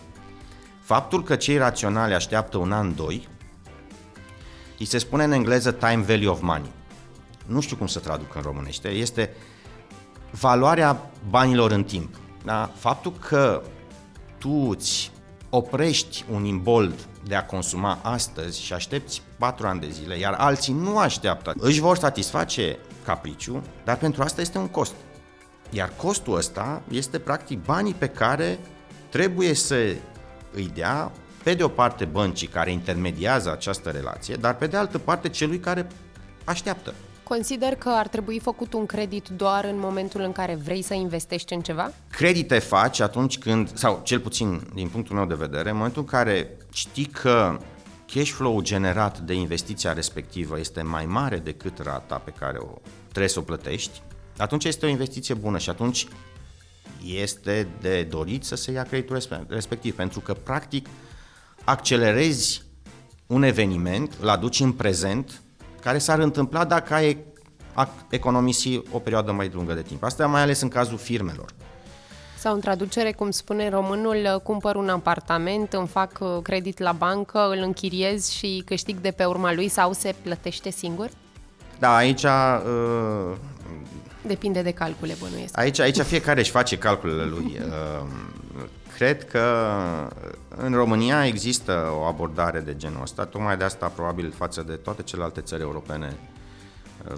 Faptul 0.83 1.23
că 1.23 1.37
cei 1.37 1.57
raționali 1.57 2.15
așteaptă 2.15 2.59
un 2.59 2.73
an, 2.73 2.95
doi, 2.95 3.29
îi 4.79 4.85
se 4.85 4.99
spune 4.99 5.25
în 5.25 5.33
engleză 5.33 5.73
time 5.73 6.05
value 6.07 6.29
of 6.29 6.41
money. 6.41 6.71
nu 7.47 7.61
știu 7.61 7.77
cum 7.77 7.87
să 7.87 7.99
traduc 7.99 8.35
în 8.35 8.43
românește, 8.43 8.89
este 8.89 9.31
valoarea 10.31 11.11
banilor 11.29 11.71
în 11.71 11.85
timp. 11.85 12.15
Da? 12.45 12.71
Faptul 12.75 13.13
că 13.13 13.63
tu 14.39 14.69
îți 14.71 15.11
oprești 15.51 16.25
un 16.33 16.45
imbold 16.45 17.07
de 17.29 17.35
a 17.35 17.45
consuma 17.45 17.99
astăzi 18.03 18.61
și 18.61 18.73
aștepți 18.73 19.23
4 19.39 19.67
ani 19.67 19.81
de 19.81 19.89
zile, 19.91 20.19
iar 20.19 20.33
alții 20.33 20.73
nu 20.73 20.99
așteaptă, 20.99 21.55
își 21.57 21.81
vor 21.81 21.97
satisface 21.97 22.79
capriciu, 23.05 23.63
dar 23.85 23.97
pentru 23.97 24.23
asta 24.23 24.41
este 24.41 24.59
un 24.59 24.69
cost. 24.69 24.95
Iar 25.71 25.93
costul 25.97 26.37
ăsta 26.37 26.83
este 26.91 27.19
practic 27.19 27.65
banii 27.65 27.95
pe 27.95 28.09
care 28.09 28.59
trebuie 29.09 29.55
să 29.55 29.75
îi 30.53 30.71
dea 30.75 31.13
pe 31.43 31.55
de 31.55 31.63
o 31.63 31.69
parte 31.69 32.05
băncii 32.05 32.47
care 32.47 32.73
intermediază 32.73 33.53
această 33.53 33.91
relație, 33.91 34.35
dar 34.35 34.57
pe 34.57 34.67
de 34.67 34.77
altă 34.77 34.99
parte 34.99 35.29
celui 35.29 35.59
care 35.59 35.87
așteaptă. 36.45 36.95
Consider 37.29 37.75
că 37.75 37.89
ar 37.89 38.09
trebui 38.09 38.39
făcut 38.39 38.73
un 38.73 38.87
credit 38.87 39.29
doar 39.29 39.65
în 39.65 39.79
momentul 39.79 40.21
în 40.21 40.33
care 40.33 40.55
vrei 40.55 40.83
să 40.83 40.95
investești 40.95 41.55
în 41.55 41.61
ceva? 41.61 41.93
Credite 42.11 42.59
faci 42.59 43.01
atunci 43.01 43.39
când, 43.39 43.77
sau 43.77 44.01
cel 44.05 44.21
puțin 44.21 44.71
din 44.75 44.89
punctul 44.89 45.17
meu 45.17 45.27
de 45.27 45.35
vedere, 45.35 45.71
în 45.71 45.77
momentul 45.77 46.03
în 46.03 46.09
care 46.09 46.57
știi 46.73 47.05
că 47.05 47.59
cash 48.13 48.31
flow 48.31 48.61
generat 48.61 49.19
de 49.19 49.35
investiția 49.35 49.93
respectivă 49.93 50.59
este 50.59 50.83
mai 50.83 51.07
mare 51.07 51.39
decât 51.39 51.79
rata 51.79 52.17
pe 52.17 52.31
care 52.39 52.59
o 52.59 52.79
trebuie 53.09 53.29
să 53.29 53.39
o 53.39 53.43
plătești, 53.43 54.03
atunci 54.37 54.65
este 54.65 54.87
o 54.87 54.89
investiție 54.89 55.35
bună 55.35 55.59
și 55.59 55.71
atunci 55.71 56.07
este 57.05 57.69
de 57.81 58.03
dorit 58.03 58.45
să 58.45 58.55
se 58.55 58.71
ia 58.73 58.83
creditul 58.83 59.47
respectiv, 59.49 59.95
pentru 59.95 60.21
că 60.21 60.33
practic 60.35 60.87
accelerezi 61.65 62.63
un 63.27 63.43
eveniment, 63.43 64.17
îl 64.21 64.29
aduci 64.29 64.61
în 64.61 64.73
prezent, 64.73 65.43
care 65.81 65.99
s-ar 65.99 66.19
întâmpla 66.19 66.65
dacă 66.65 66.95
ai 66.95 67.19
economisi 68.11 68.81
o 68.93 68.99
perioadă 68.99 69.33
mai 69.33 69.51
lungă 69.55 69.73
de 69.73 69.83
timp. 69.83 70.03
Asta 70.03 70.27
mai 70.27 70.41
ales 70.41 70.61
în 70.61 70.69
cazul 70.69 70.99
firmelor. 70.99 71.47
Sau 72.39 72.55
în 72.55 72.61
traducere, 72.61 73.13
cum 73.13 73.31
spune 73.31 73.69
românul, 73.69 74.41
cumpăr 74.43 74.75
un 74.75 74.89
apartament, 74.89 75.73
îmi 75.73 75.87
fac 75.87 76.19
uh, 76.21 76.29
credit 76.43 76.79
la 76.79 76.93
bancă, 76.93 77.49
îl 77.49 77.59
închiriez 77.63 78.29
și 78.29 78.63
câștig 78.67 78.99
de 78.99 79.11
pe 79.11 79.25
urma 79.25 79.53
lui 79.53 79.69
sau 79.69 79.93
se 79.93 80.15
plătește 80.23 80.71
singur? 80.71 81.09
Da, 81.79 81.97
aici... 81.97 82.23
Uh, 82.23 83.37
Depinde 84.27 84.63
de 84.63 84.71
calcule, 84.71 85.17
bănuiesc. 85.21 85.59
Aici, 85.59 85.81
aici 85.81 86.01
fiecare 86.01 86.41
își 86.41 86.51
face 86.51 86.79
calculele 86.79 87.25
lui. 87.25 87.59
Uh, 87.61 88.07
cred 88.97 89.25
că 89.25 89.43
în 90.57 90.75
România 90.75 91.27
există 91.27 91.93
o 92.01 92.03
abordare 92.03 92.61
de 92.61 92.77
genul 92.77 93.03
ăsta, 93.03 93.25
tocmai 93.25 93.57
de 93.57 93.65
asta 93.65 93.87
probabil 93.87 94.33
față 94.37 94.63
de 94.63 94.73
toate 94.73 95.03
celelalte 95.03 95.41
țări 95.41 95.63
europene 95.63 96.17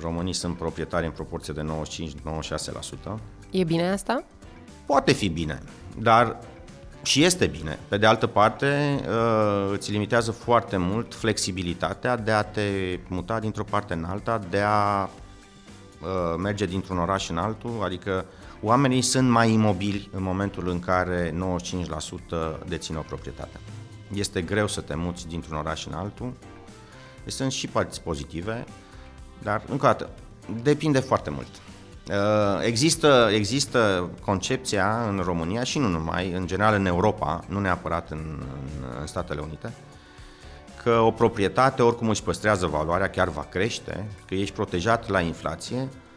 românii 0.01 0.33
sunt 0.33 0.57
proprietari 0.57 1.07
în 1.07 1.13
proporție 1.13 1.53
de 1.53 1.67
95-96%. 3.11 3.19
E 3.51 3.65
bine 3.65 3.91
asta? 3.91 4.25
Poate 4.87 5.13
fi 5.13 5.29
bine, 5.29 5.63
dar 5.99 6.37
și 7.03 7.25
este 7.25 7.47
bine. 7.47 7.79
Pe 7.89 7.97
de 7.97 8.07
altă 8.07 8.27
parte, 8.27 9.01
uh, 9.09 9.71
îți 9.73 9.91
limitează 9.91 10.31
foarte 10.31 10.77
mult 10.77 11.15
flexibilitatea 11.15 12.17
de 12.17 12.31
a 12.31 12.43
te 12.43 12.99
muta 13.09 13.41
dintr-o 13.41 13.65
parte 13.65 13.95
în 13.95 14.05
alta, 14.05 14.41
de 14.51 14.61
a 14.61 15.03
uh, 15.03 16.35
merge 16.39 16.67
dintr-un 16.67 16.99
oraș 16.99 17.29
în 17.29 17.39
altul, 17.39 17.81
adică 17.85 18.25
oamenii 18.63 19.03
sunt 19.03 19.29
mai 19.29 19.53
imobili 19.53 20.09
în 20.13 20.23
momentul 20.23 20.69
în 20.69 20.81
care 20.81 21.35
95% 22.63 22.67
dețin 22.67 22.97
o 22.97 23.01
proprietate. 23.01 23.61
Este 24.15 24.43
greu 24.43 24.67
să 24.67 24.81
te 24.81 24.95
muți 24.95 25.29
dintr-un 25.29 25.57
oraș 25.57 25.87
în 25.87 25.93
altul. 25.93 26.33
Sunt 27.27 27.53
și 27.53 27.67
părți 27.67 28.03
pozitive, 28.03 28.65
dar, 29.43 29.63
încă 29.69 29.87
o 29.87 29.89
dată, 29.89 30.11
depinde 30.63 30.99
foarte 30.99 31.31
mult. 31.31 31.49
Uh, 32.09 32.65
există, 32.65 33.29
există 33.33 34.11
concepția 34.25 35.09
în 35.09 35.21
România 35.25 35.65
și 35.65 35.79
nu 35.79 35.89
numai, 35.89 36.33
în 36.33 36.47
general 36.47 36.75
în 36.75 36.87
Europa, 36.87 37.45
nu 37.49 37.61
neapărat 37.61 38.11
în, 38.11 38.39
în, 38.39 38.85
în 39.01 39.07
Statele 39.07 39.41
Unite, 39.41 39.73
că 40.83 40.91
o 40.91 41.11
proprietate 41.11 41.83
oricum 41.83 42.09
își 42.09 42.23
păstrează 42.23 42.67
valoarea, 42.67 43.11
chiar 43.11 43.29
va 43.29 43.47
crește, 43.51 44.07
că 44.27 44.35
ești 44.35 44.55
protejat 44.55 45.09
la 45.09 45.21
inflație 45.21 45.77
uh, 45.77 46.10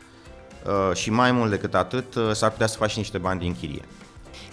și 0.93 1.09
mai 1.09 1.31
mult 1.31 1.49
decât 1.49 1.73
atât 1.73 2.15
uh, 2.15 2.31
s-ar 2.31 2.51
putea 2.51 2.67
să 2.67 2.77
faci 2.77 2.97
niște 2.97 3.17
bani 3.17 3.39
din 3.39 3.55
chirie. 3.55 3.81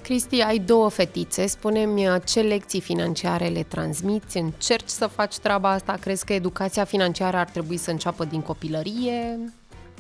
Cristi, 0.03 0.41
ai 0.41 0.59
două 0.59 0.89
fetițe, 0.91 1.47
spune-mi 1.47 2.21
ce 2.25 2.41
lecții 2.41 2.81
financiare 2.81 3.49
le 3.49 3.63
transmiți, 3.63 4.37
încerci 4.37 4.89
să 4.89 5.07
faci 5.07 5.39
treaba 5.39 5.71
asta, 5.71 5.97
crezi 6.01 6.25
că 6.25 6.33
educația 6.33 6.85
financiară 6.85 7.37
ar 7.37 7.49
trebui 7.49 7.77
să 7.77 7.91
înceapă 7.91 8.25
din 8.25 8.41
copilărie? 8.41 9.39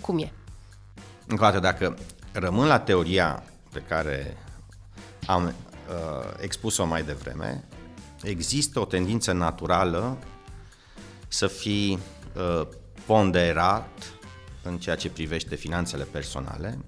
Cum 0.00 0.18
e? 0.18 0.32
Încă 1.26 1.44
o 1.44 1.46
dată, 1.46 1.58
dacă 1.58 1.96
rămân 2.32 2.66
la 2.66 2.78
teoria 2.78 3.42
pe 3.72 3.82
care 3.88 4.36
am 5.26 5.44
uh, 5.44 5.52
expus-o 6.40 6.84
mai 6.84 7.02
devreme, 7.02 7.64
există 8.22 8.80
o 8.80 8.84
tendință 8.84 9.32
naturală 9.32 10.18
să 11.28 11.46
fii 11.46 11.98
uh, 12.36 12.66
ponderat 13.06 14.19
în 14.70 14.78
ceea 14.78 14.96
ce 14.96 15.10
privește 15.10 15.54
finanțele 15.54 16.04
personale 16.04 16.78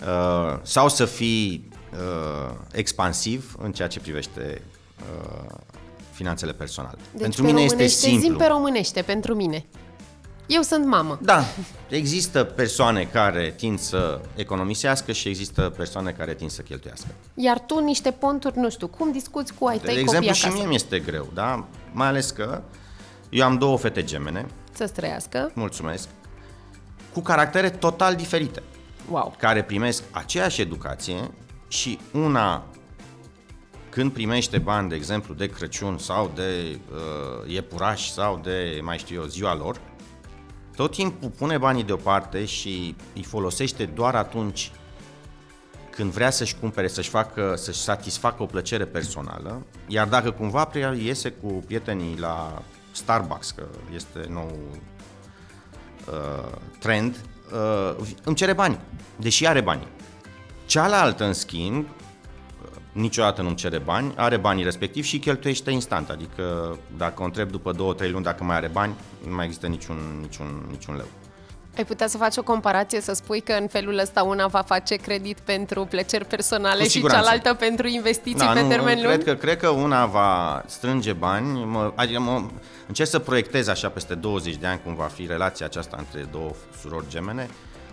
uh, 0.00 0.58
sau 0.62 0.88
să 0.88 1.04
fii 1.04 1.68
uh, 1.92 2.54
expansiv 2.72 3.56
în 3.58 3.72
ceea 3.72 3.88
ce 3.88 4.00
privește 4.00 4.62
uh, 4.98 5.54
finanțele 6.12 6.52
personale. 6.52 6.98
Deci 7.10 7.20
pentru 7.20 7.42
mine 7.42 7.60
este 7.60 7.86
simplu. 7.86 8.20
Zim 8.20 8.36
pe 8.36 8.46
românește, 8.46 9.02
pentru 9.02 9.34
mine. 9.34 9.64
Eu 10.46 10.62
sunt 10.62 10.86
mamă. 10.86 11.18
Da, 11.22 11.44
există 11.88 12.44
persoane 12.44 13.04
care 13.04 13.54
tind 13.56 13.78
să 13.78 14.20
economisească 14.34 15.12
și 15.12 15.28
există 15.28 15.72
persoane 15.76 16.10
care 16.10 16.34
tind 16.34 16.50
să 16.50 16.62
cheltuiască. 16.62 17.06
Iar 17.34 17.58
tu 17.60 17.78
niște 17.78 18.10
ponturi, 18.10 18.58
nu 18.58 18.70
știu, 18.70 18.86
cum 18.86 19.12
discuți 19.12 19.54
cu 19.54 19.66
ai 19.66 19.78
tăi 19.78 19.94
De 19.94 20.00
exemplu, 20.00 20.32
și 20.32 20.48
mie 20.48 20.66
mi-este 20.66 20.98
greu, 20.98 21.30
da? 21.34 21.66
Mai 21.92 22.06
ales 22.06 22.30
că 22.30 22.62
eu 23.30 23.44
am 23.44 23.58
două 23.58 23.78
fete 23.78 24.04
gemene. 24.04 24.46
Să 24.72 24.86
trăiască. 24.86 25.50
Mulțumesc. 25.54 26.08
Cu 27.12 27.20
caractere 27.20 27.70
total 27.70 28.14
diferite. 28.14 28.62
Wow. 29.10 29.34
Care 29.38 29.62
primesc 29.62 30.02
aceeași 30.10 30.60
educație 30.60 31.30
și 31.68 31.98
una 32.12 32.64
când 33.88 34.12
primește 34.12 34.58
bani, 34.58 34.88
de 34.88 34.94
exemplu, 34.94 35.34
de 35.34 35.46
Crăciun 35.46 35.98
sau 35.98 36.30
de 36.34 36.78
uh, 36.92 37.52
iepuraș 37.52 38.10
sau 38.10 38.40
de, 38.42 38.80
mai 38.82 38.98
știu 38.98 39.20
eu, 39.20 39.26
ziua 39.26 39.54
lor, 39.54 39.80
tot 40.76 40.90
timpul 40.90 41.28
pune 41.28 41.58
banii 41.58 41.84
deoparte 41.84 42.44
și 42.44 42.94
îi 43.14 43.22
folosește 43.22 43.84
doar 43.84 44.14
atunci 44.14 44.70
când 45.90 46.12
vrea 46.12 46.30
să-și 46.30 46.56
cumpere, 46.56 46.88
să-și 46.88 47.08
facă, 47.08 47.54
să-și 47.56 47.80
satisfacă 47.80 48.42
o 48.42 48.46
plăcere 48.46 48.84
personală, 48.84 49.66
iar 49.86 50.08
dacă 50.08 50.30
cumva 50.30 50.70
iese 50.98 51.30
cu 51.30 51.46
prietenii 51.66 52.18
la 52.18 52.62
Starbucks, 52.90 53.50
că 53.50 53.66
este 53.94 54.26
nou 54.28 54.58
uh, 56.10 56.56
trend, 56.78 57.16
uh, 57.52 58.06
îmi 58.24 58.36
cere 58.36 58.52
bani, 58.52 58.78
deși 59.16 59.46
are 59.46 59.60
bani. 59.60 59.86
Cealaltă, 60.66 61.24
în 61.24 61.32
schimb, 61.32 61.86
niciodată 62.92 63.42
nu-mi 63.42 63.56
cere 63.56 63.78
bani, 63.78 64.12
are 64.16 64.36
banii 64.36 64.64
respectiv 64.64 65.04
și 65.04 65.18
cheltuiește 65.18 65.70
instant, 65.70 66.08
adică 66.10 66.78
dacă 66.96 67.22
o 67.22 67.24
întreb 67.24 67.50
după 67.50 67.72
2-3 67.72 68.10
luni 68.10 68.24
dacă 68.24 68.44
mai 68.44 68.56
are 68.56 68.68
bani, 68.68 68.94
nu 69.26 69.34
mai 69.34 69.44
există 69.44 69.66
niciun, 69.66 69.96
niciun, 70.20 70.66
niciun 70.70 70.96
leu. 70.96 71.06
Ai 71.76 71.84
putea 71.84 72.06
să 72.06 72.16
faci 72.16 72.36
o 72.36 72.42
comparație, 72.42 73.00
să 73.00 73.12
spui 73.12 73.40
că 73.40 73.52
în 73.52 73.66
felul 73.66 73.98
ăsta 73.98 74.22
una 74.22 74.46
va 74.46 74.62
face 74.62 74.94
credit 74.94 75.38
pentru 75.38 75.84
plăceri 75.84 76.24
personale 76.24 76.88
și 76.88 77.06
cealaltă 77.08 77.54
pentru 77.54 77.86
investiții 77.86 78.46
da, 78.46 78.52
pe 78.52 78.60
nu, 78.60 78.68
termen 78.68 78.94
lung? 78.94 79.06
Cred 79.06 79.24
că, 79.24 79.34
cred 79.34 79.56
că 79.56 79.68
una 79.68 80.06
va 80.06 80.62
strânge 80.66 81.12
bani, 81.12 81.64
mă, 81.64 81.92
adică 81.94 82.20
mă, 82.20 82.42
încerc 82.86 83.08
să 83.08 83.18
proiectez 83.18 83.68
așa 83.68 83.88
peste 83.88 84.14
20 84.14 84.56
de 84.56 84.66
ani 84.66 84.80
cum 84.84 84.94
va 84.94 85.04
fi 85.04 85.26
relația 85.26 85.66
aceasta 85.66 85.96
între 85.98 86.28
două 86.30 86.50
surori 86.80 87.08
gemene. 87.08 87.48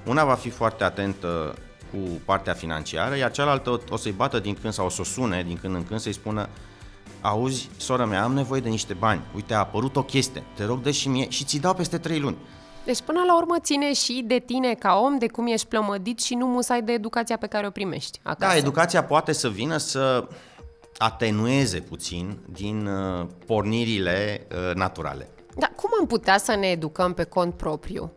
Una 0.06 0.24
va 0.24 0.36
fi 0.36 0.50
foarte 0.50 0.84
atentă 0.84 1.56
cu 1.92 1.98
partea 2.26 2.54
financiară, 2.54 3.16
iar 3.16 3.32
cealaltă 3.32 3.82
o 3.90 3.98
să-i 3.98 4.12
bată 4.12 4.40
din 4.40 4.58
când 4.62 4.74
sau 4.74 4.86
o 4.86 4.90
să 4.90 5.02
o 5.02 5.04
sune 5.04 5.44
din 5.48 5.58
când 5.62 5.76
în 5.76 5.86
când 5.86 6.00
să-i 6.00 6.14
spună 6.14 6.50
auzi, 7.22 7.70
sora 7.78 8.06
mea, 8.06 8.24
am 8.24 8.34
nevoie 8.34 8.62
de 8.62 8.70
niște 8.70 8.94
bani, 8.94 9.22
uite, 9.36 9.54
a 9.54 9.58
apărut 9.58 9.96
o 9.96 10.04
chestie, 10.04 10.44
te 10.56 10.66
rog, 10.66 10.82
dă 10.82 10.92
și 10.92 11.08
mie 11.08 11.30
și 11.30 11.44
ți 11.44 11.60
dau 11.60 11.74
peste 11.74 11.98
trei 11.98 12.20
luni. 12.20 12.38
Deci 12.86 13.02
până 13.02 13.24
la 13.28 13.38
urmă 13.38 13.56
ține 13.60 13.94
și 13.94 14.24
de 14.28 14.40
tine 14.46 14.74
ca 14.74 15.00
om, 15.04 15.18
de 15.18 15.28
cum 15.28 15.48
ești 15.48 15.68
plămădit 15.68 16.20
și 16.20 16.36
nu 16.36 16.46
musai 16.46 16.82
de 16.82 16.92
educația 16.92 17.38
pe 17.38 17.48
care 17.48 17.68
o 17.68 17.70
primești 17.70 18.20
acasă. 18.24 18.52
Da, 18.52 18.58
educația 18.58 19.04
poate 19.04 19.32
să 19.32 19.50
vină 19.50 19.78
să 19.78 20.28
atenueze 20.98 21.80
puțin 21.80 22.38
din 22.46 22.86
uh, 22.86 23.28
pornirile 23.46 24.48
uh, 24.52 24.76
naturale. 24.76 25.30
Dar 25.58 25.72
cum 25.76 25.90
am 26.00 26.06
putea 26.06 26.38
să 26.38 26.56
ne 26.56 26.68
educăm 26.68 27.14
pe 27.14 27.24
cont 27.24 27.54
propriu? 27.54 28.12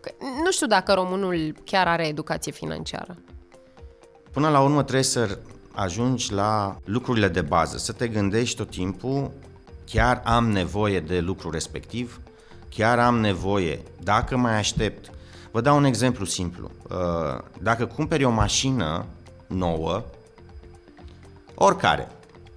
Că 0.00 0.10
nu 0.44 0.50
știu 0.50 0.66
dacă 0.66 0.92
românul 0.92 1.54
chiar 1.64 1.88
are 1.88 2.06
educație 2.06 2.52
financiară. 2.52 3.16
Până 4.32 4.48
la 4.48 4.60
urmă 4.60 4.82
trebuie 4.82 5.04
să 5.04 5.38
ajungi 5.72 6.32
la 6.32 6.76
lucrurile 6.84 7.28
de 7.28 7.40
bază, 7.40 7.76
să 7.76 7.92
te 7.92 8.08
gândești 8.08 8.56
tot 8.56 8.70
timpul, 8.70 9.30
chiar 9.84 10.22
am 10.24 10.50
nevoie 10.50 11.00
de 11.00 11.20
lucru 11.20 11.50
respectiv, 11.50 12.20
chiar 12.68 12.98
am 12.98 13.20
nevoie, 13.20 13.82
dacă 14.02 14.36
mai 14.36 14.56
aștept, 14.56 15.10
vă 15.50 15.60
dau 15.60 15.76
un 15.76 15.84
exemplu 15.84 16.24
simplu. 16.24 16.70
Uh, 16.90 17.38
dacă 17.62 17.86
cumperi 17.86 18.24
o 18.24 18.30
mașină 18.30 19.06
nouă, 19.46 20.04
oricare, 21.54 22.08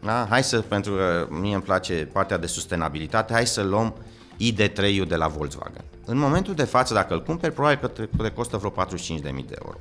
da? 0.03 0.25
hai 0.29 0.43
să, 0.43 0.61
pentru 0.61 0.93
că 0.93 1.27
mie 1.29 1.53
îmi 1.53 1.63
place 1.63 2.09
partea 2.11 2.37
de 2.37 2.47
sustenabilitate, 2.47 3.33
hai 3.33 3.47
să 3.47 3.61
luăm 3.61 3.95
ID3-ul 4.39 5.07
de 5.07 5.15
la 5.15 5.27
Volkswagen. 5.27 5.83
În 6.05 6.17
momentul 6.17 6.53
de 6.53 6.63
față, 6.63 6.93
dacă 6.93 7.13
îl 7.13 7.23
cumperi, 7.23 7.53
probabil 7.53 7.77
că 7.77 7.87
te, 7.87 8.05
te 8.17 8.31
costă 8.31 8.57
vreo 8.57 8.85
45.000 8.85 9.21
de 9.21 9.55
euro. 9.63 9.77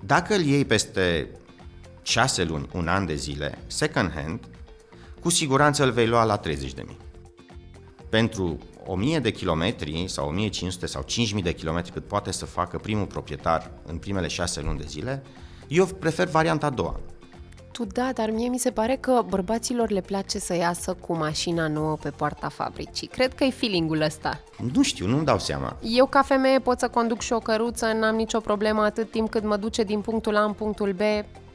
Dacă 0.00 0.34
îl 0.34 0.40
iei 0.40 0.64
peste 0.64 1.28
6 2.02 2.44
luni, 2.44 2.68
un 2.72 2.88
an 2.88 3.06
de 3.06 3.14
zile, 3.14 3.58
second 3.66 4.12
hand, 4.14 4.40
cu 5.20 5.30
siguranță 5.30 5.84
îl 5.84 5.90
vei 5.90 6.06
lua 6.06 6.24
la 6.24 6.40
30.000. 6.40 6.50
Pentru 8.08 8.58
1000 8.86 9.18
de 9.18 9.30
kilometri 9.30 10.04
sau 10.08 10.28
1500 10.28 10.86
sau 10.86 11.02
5000 11.02 11.42
de 11.42 11.52
kilometri 11.52 11.92
cât 11.92 12.06
poate 12.06 12.32
să 12.32 12.44
facă 12.44 12.78
primul 12.78 13.06
proprietar 13.06 13.70
în 13.86 13.96
primele 13.96 14.28
6 14.28 14.60
luni 14.60 14.78
de 14.78 14.84
zile, 14.86 15.22
eu 15.68 15.86
prefer 15.86 16.28
varianta 16.28 16.66
a 16.66 16.70
doua. 16.70 17.00
Tu 17.72 17.84
da, 17.84 18.10
dar 18.14 18.30
mie 18.30 18.48
mi 18.48 18.58
se 18.58 18.70
pare 18.70 18.96
că 19.00 19.22
bărbaților 19.28 19.90
le 19.90 20.00
place 20.00 20.38
să 20.38 20.54
iasă 20.54 20.94
cu 20.94 21.16
mașina 21.16 21.68
nouă 21.68 21.96
pe 21.96 22.10
poarta 22.10 22.48
fabricii. 22.48 23.06
Cred 23.06 23.34
că 23.34 23.44
e 23.44 23.50
feeling-ul 23.50 24.00
ăsta. 24.00 24.40
Nu 24.74 24.82
știu, 24.82 25.06
nu-mi 25.06 25.24
dau 25.24 25.38
seama. 25.38 25.76
Eu 25.82 26.06
ca 26.06 26.22
femeie 26.22 26.58
pot 26.58 26.78
să 26.78 26.88
conduc 26.88 27.20
și 27.20 27.32
o 27.32 27.38
căruță, 27.38 27.92
n-am 27.92 28.14
nicio 28.14 28.40
problemă 28.40 28.82
atât 28.82 29.10
timp 29.10 29.30
cât 29.30 29.44
mă 29.44 29.56
duce 29.56 29.82
din 29.82 30.00
punctul 30.00 30.36
A 30.36 30.44
în 30.44 30.52
punctul 30.52 30.92
B, 30.92 31.00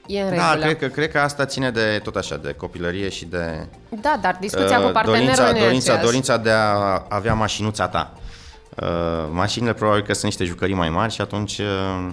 e 0.08 0.22
în 0.22 0.36
Da, 0.36 0.50
regulă. 0.54 0.66
cred 0.66 0.78
că, 0.78 0.88
cred 0.88 1.12
că 1.12 1.20
asta 1.20 1.46
ține 1.46 1.72
de 1.72 2.00
tot 2.04 2.16
așa, 2.16 2.38
de 2.38 2.54
copilărie 2.54 3.10
și 3.10 3.26
de 3.26 3.68
Da, 4.02 4.20
dar 4.22 4.38
discuția 4.40 4.80
uh, 4.80 4.86
cu 4.86 4.92
partenerul 4.92 5.26
dorința, 5.26 5.52
nu 5.52 5.58
e 5.58 5.62
dorința, 5.62 5.92
aceeași. 5.92 6.06
dorința 6.06 6.38
de 6.38 6.50
a 6.52 7.06
avea 7.10 7.34
mașinuța 7.34 7.88
ta. 7.88 8.14
Uh, 8.82 8.88
mașinile 9.32 9.74
probabil 9.74 10.02
că 10.04 10.14
sunt 10.14 10.24
niște 10.26 10.44
jucării 10.44 10.76
mai 10.76 10.90
mari 10.90 11.14
și 11.14 11.22
atunci, 11.22 11.58
uh, 11.58 12.08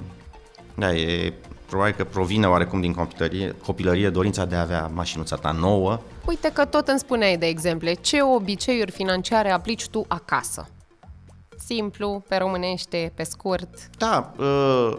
da, 0.74 0.92
e 0.92 1.32
probabil 1.68 1.94
că 1.94 2.04
provine 2.04 2.46
oarecum 2.48 2.80
din 2.80 2.92
copilărie, 2.94 3.54
copilărie 3.66 4.10
dorința 4.10 4.44
de 4.44 4.54
a 4.54 4.60
avea 4.60 4.90
mașinuța 4.94 5.36
ta 5.36 5.50
nouă. 5.50 6.00
Uite 6.26 6.50
că 6.52 6.64
tot 6.64 6.88
îmi 6.88 6.98
spuneai 6.98 7.36
de 7.36 7.46
exemple. 7.46 7.92
Ce 7.94 8.22
obiceiuri 8.22 8.90
financiare 8.90 9.50
aplici 9.50 9.86
tu 9.88 10.04
acasă? 10.08 10.68
Simplu, 11.66 12.22
pe 12.28 12.36
românește, 12.36 13.12
pe 13.14 13.22
scurt. 13.22 13.68
Da, 13.98 14.32
uh, 14.38 14.96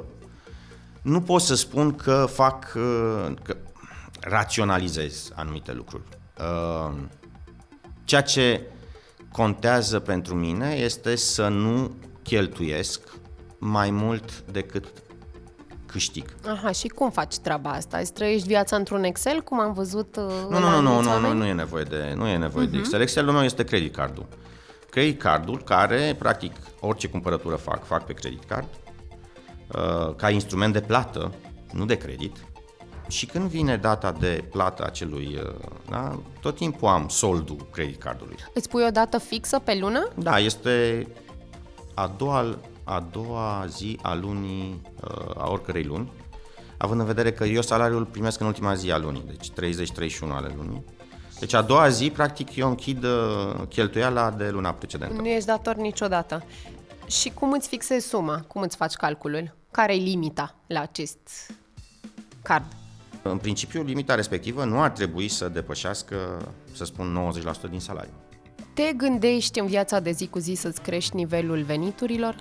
nu 1.06 1.22
pot 1.22 1.42
să 1.42 1.56
spun 1.56 1.96
că 1.96 2.28
fac, 2.32 2.74
uh, 2.76 3.32
că 3.44 3.58
raționalizez 4.22 5.32
anumite 5.36 5.74
lucruri. 5.74 6.04
Uh, 6.40 6.94
ceea 8.04 8.22
ce 8.22 8.62
contează 9.32 10.00
pentru 10.00 10.36
mine 10.36 10.74
este 10.74 11.16
să 11.16 11.48
nu 11.48 11.92
cheltuiesc 12.24 13.00
mai 13.58 13.90
mult 13.90 14.42
decât 14.52 14.86
câștig. 15.86 16.26
Aha, 16.48 16.72
și 16.72 16.88
cum 16.88 17.12
faci 17.12 17.38
treaba 17.38 17.70
asta? 17.70 17.98
Îți 17.98 18.14
trăiești 18.14 18.48
viața 18.48 18.76
într-un 18.76 19.04
Excel, 19.04 19.42
cum 19.42 19.60
am 19.60 19.74
văzut 19.74 20.16
uh, 20.16 20.24
Nu, 20.50 20.60
la 20.60 20.60
nu, 20.60 20.70
nu, 20.70 20.82
nu, 20.82 20.90
mulți 20.94 21.08
nu, 21.08 21.14
nu, 21.20 21.22
oameni? 21.24 21.40
nu 21.40 21.46
e 21.46 21.54
nevoie 21.54 21.84
de, 21.84 22.14
nu 22.16 22.28
e 22.28 22.38
nevoie 22.38 22.64
Mhm. 22.66 22.74
de 22.74 22.80
Excel. 22.80 23.02
Excelul 23.02 23.34
meu 23.34 23.44
este 23.44 23.64
credit 23.64 23.96
cardul. 23.96 24.26
Credit 24.90 25.20
cardul 25.22 25.62
care, 25.64 26.16
practic, 26.20 26.52
orice 26.80 27.08
cumpărătură 27.08 27.56
fac, 27.56 27.86
fac 27.86 28.06
pe 28.06 28.14
credit 28.14 28.44
card, 28.44 28.68
uh, 28.85 28.85
ca 30.16 30.30
instrument 30.30 30.74
de 30.74 30.82
plată, 30.82 31.34
nu 31.72 31.86
de 31.86 31.98
credit. 31.98 32.46
Și 33.08 33.26
când 33.26 33.50
vine 33.50 33.78
data 33.78 34.12
de 34.12 34.44
plată 34.52 34.84
a 34.84 34.86
acelui, 34.86 35.40
uh, 35.44 35.54
da, 35.90 36.20
tot 36.42 36.56
timpul 36.56 36.88
am 36.88 37.08
soldul 37.08 37.68
credit 37.72 38.00
cardului. 38.00 38.36
Îți 38.54 38.70
pui 38.70 38.84
o 38.88 38.90
dată 38.90 39.18
fixă 39.18 39.60
pe 39.60 39.78
lună? 39.80 40.08
Da, 40.16 40.40
este 40.40 41.08
a 41.94 42.14
doua, 42.18 42.58
a 42.84 43.08
doua 43.12 43.66
zi 43.70 44.00
a 44.02 44.14
lunii, 44.14 44.82
uh, 45.04 45.36
a 45.38 45.50
oricărei 45.50 45.84
luni, 45.84 46.12
având 46.78 47.00
în 47.00 47.06
vedere 47.06 47.32
că 47.32 47.44
eu 47.44 47.62
salariul 47.62 48.00
îl 48.00 48.06
primesc 48.06 48.40
în 48.40 48.48
ultima 48.48 48.74
zi 48.74 48.92
a 48.92 48.98
lunii, 48.98 49.24
deci 49.28 49.52
30-31 49.52 50.32
ale 50.32 50.54
lunii. 50.58 50.84
Deci 51.40 51.54
a 51.54 51.62
doua 51.62 51.90
zi, 51.90 52.10
practic, 52.10 52.56
eu 52.56 52.68
închid 52.68 53.04
uh, 53.04 53.68
cheltuiala 53.70 54.32
de 54.32 54.50
luna 54.50 54.72
precedentă. 54.72 55.22
Nu 55.22 55.28
ești 55.28 55.46
dator 55.46 55.76
niciodată. 55.76 56.44
Și 57.08 57.30
cum 57.30 57.52
îți 57.52 57.68
fixezi 57.68 58.08
suma? 58.08 58.42
Cum 58.48 58.62
îți 58.62 58.76
faci 58.76 58.94
calculul? 58.94 59.56
Care 59.72 59.96
e 59.96 59.98
limita 59.98 60.56
la 60.68 60.82
acest 60.82 61.52
card? 62.42 62.66
În 63.22 63.38
principiu, 63.38 63.84
limita 63.84 64.16
respectivă 64.16 64.64
nu 64.64 64.82
ar 64.82 64.90
trebui 64.90 65.28
să 65.28 65.50
depășească, 65.50 66.16
să 66.74 66.86
spun, 66.86 67.32
90% 67.68 67.70
din 67.70 67.80
salariu. 67.80 68.14
Te 68.74 68.94
gândești 68.98 69.60
în 69.60 69.66
viața 69.66 70.00
de 70.00 70.12
zi 70.12 70.28
cu 70.28 70.40
zi 70.40 70.54
să-ți 70.54 70.82
crești 70.82 71.16
nivelul 71.16 71.64
veniturilor? 71.64 72.36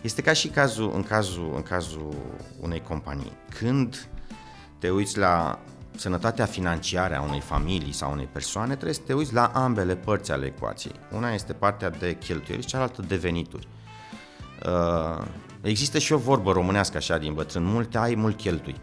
Este 0.00 0.22
ca 0.22 0.32
și 0.32 0.48
cazul, 0.48 0.92
în, 0.94 1.02
cazul, 1.02 1.52
în 1.54 1.62
cazul 1.62 2.14
unei 2.60 2.80
companii. 2.80 3.32
Când 3.58 4.08
te 4.78 4.90
uiți 4.90 5.18
la 5.18 5.58
sănătatea 5.96 6.44
financiară 6.44 7.16
a 7.16 7.22
unei 7.22 7.40
familii 7.40 7.92
sau 7.92 8.12
unei 8.12 8.28
persoane, 8.32 8.72
trebuie 8.72 8.94
să 8.94 9.00
te 9.06 9.14
uiți 9.14 9.34
la 9.34 9.46
ambele 9.46 9.96
părți 9.96 10.32
ale 10.32 10.46
ecuației. 10.46 10.94
Una 11.12 11.32
este 11.32 11.52
partea 11.52 11.90
de 11.90 12.16
cheltuieli 12.16 12.62
și 12.62 12.68
cealaltă 12.68 13.02
de 13.02 13.16
venituri. 13.16 13.68
Uh, 14.66 15.24
există 15.60 15.98
și 15.98 16.12
o 16.12 16.18
vorbă 16.18 16.52
românească 16.52 16.96
așa 16.96 17.18
din 17.18 17.34
bătrân, 17.34 17.64
mult 17.64 17.96
ai, 17.96 18.14
mult 18.14 18.36
cheltui. 18.36 18.76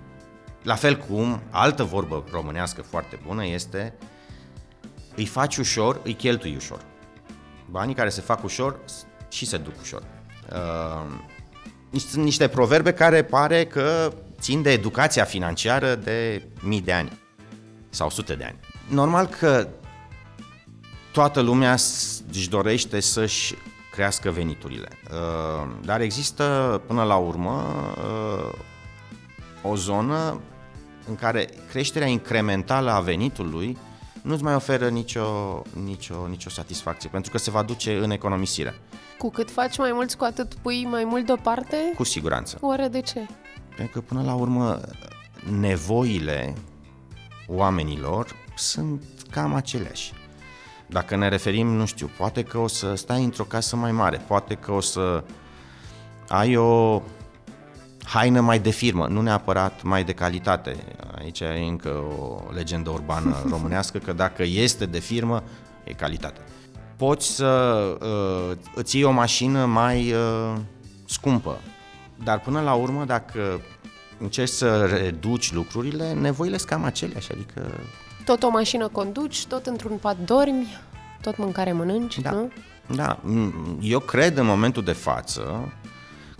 La 0.64 0.76
fel 0.76 0.98
cum, 0.98 1.42
altă 1.50 1.84
vorbă 1.84 2.24
românească 2.32 2.82
foarte 2.82 3.20
bună 3.28 3.46
este 3.46 3.94
îi 5.16 5.26
faci 5.26 5.58
ușor, 5.58 6.00
îi 6.04 6.14
cheltui 6.14 6.56
ușor. 6.56 6.80
Banii 7.70 7.96
care 7.96 8.10
se 8.10 8.22
fac 8.22 8.44
ușor 8.44 8.80
și 9.30 9.46
se 9.46 9.58
duc 9.58 9.74
ușor. 9.82 10.04
Uh, 10.52 12.00
sunt 12.00 12.24
niște 12.24 12.48
proverbe 12.48 12.94
care 12.94 13.24
pare 13.24 13.66
că 13.66 14.14
țin 14.40 14.62
de 14.62 14.72
educația 14.72 15.24
financiară 15.24 15.96
de 15.96 16.48
mii 16.62 16.82
de 16.82 16.94
ani 16.94 17.20
sau 17.90 18.10
sute 18.10 18.36
de 18.36 18.44
ani. 18.44 18.60
Normal 18.88 19.26
că 19.28 19.68
toată 21.12 21.40
lumea 21.40 21.76
s- 21.76 22.24
își 22.32 22.50
dorește 22.50 23.00
să-și 23.00 23.56
crească 23.92 24.30
veniturile, 24.30 24.88
Uh, 25.12 25.72
dar 25.86 26.02
există 26.02 26.82
până 26.88 27.04
la 27.04 27.16
urmă 27.16 27.74
uh, 27.98 28.60
o 29.72 29.76
zonă 29.76 30.40
în 31.08 31.16
care 31.16 31.50
creșterea 31.70 32.08
incrementală 32.08 32.92
a 32.92 33.00
venitului 33.00 33.78
nu-ți 34.22 34.44
mai 34.44 34.56
oferă 34.56 34.90
nicio, 34.90 35.62
nicio, 35.84 36.28
nicio 36.28 36.50
satisfacție, 36.50 37.10
pentru 37.10 37.32
că 37.32 37.38
se 37.38 37.52
va 37.52 37.62
duce 37.64 37.98
în 37.98 38.12
economisire, 38.12 38.80
Cu 39.18 39.30
cât 39.30 39.52
faci 39.52 39.78
mai 39.78 39.92
mulți, 39.94 40.18
cu 40.18 40.24
atât 40.24 40.54
pui 40.54 40.86
mai 40.90 41.04
mult 41.04 41.26
deoparte? 41.26 41.76
cu 41.96 42.04
siguranță. 42.04 42.58
Oare 42.62 42.88
de 42.88 43.02
ce? 43.02 43.26
Pentru 43.76 44.00
că 44.00 44.06
până 44.14 44.24
la 44.24 44.34
urmă 44.34 44.80
nevoile 45.60 46.54
oamenilor 47.48 48.36
sunt 48.56 49.04
cam 49.32 49.54
aceleași. 49.54 50.14
Dacă 50.92 51.16
ne 51.16 51.28
referim, 51.28 51.68
nu 51.68 51.86
știu, 51.86 52.10
poate 52.18 52.44
că 52.44 52.58
o 52.58 52.68
să 52.68 52.96
stai 52.96 53.24
într-o 53.24 53.44
casă 53.44 53.76
mai 53.76 53.92
mare, 53.92 54.22
poate 54.28 54.54
că 54.54 54.72
o 54.72 54.80
să 54.80 55.24
ai 56.28 56.56
o 56.56 57.02
haină 58.04 58.42
mai 58.42 58.60
de 58.60 58.70
firmă, 58.70 59.08
nu 59.08 59.22
neapărat 59.22 59.84
mai 59.84 60.04
de 60.04 60.14
calitate. 60.14 60.76
Aici 61.18 61.40
e 61.40 61.66
încă 61.68 61.90
o 62.20 62.52
legendă 62.54 62.90
urbană 62.90 63.38
românească 63.52 63.98
că 63.98 64.14
dacă 64.14 64.44
este 64.44 64.86
de 64.86 65.00
firmă, 65.00 65.44
e 65.84 65.94
calitate. 65.94 66.42
Poți 66.96 67.28
să 67.36 67.48
uh, 68.02 68.58
îți 68.76 68.96
iei 68.96 69.06
o 69.06 69.12
mașină 69.12 69.66
mai 69.66 70.14
uh, 70.14 70.58
scumpă, 71.06 71.58
dar 72.24 72.40
până 72.40 72.62
la 72.62 72.74
urmă, 72.74 73.06
dacă 73.06 73.62
încerci 74.20 74.52
să 74.52 74.86
reduci 74.86 75.52
lucrurile, 75.52 76.14
nevoile 76.14 76.58
sunt 76.58 76.70
cam 76.70 76.84
aceleași, 76.84 77.32
adică 77.32 77.80
Tot 78.26 78.44
o 78.44 78.50
mașină 78.50 78.88
conduci, 78.88 79.46
tot 79.46 79.66
într-un 79.66 79.98
pat 79.98 80.18
dormi, 80.26 80.68
tot 81.22 81.38
mâncare 81.38 81.72
mănânci, 81.72 82.20
Da. 82.20 82.32
nu? 82.32 82.52
Da, 82.96 83.20
m- 83.20 83.78
eu 83.82 84.00
cred 84.00 84.38
în 84.38 84.46
momentul 84.46 84.84
de 84.84 84.92
față 84.92 85.72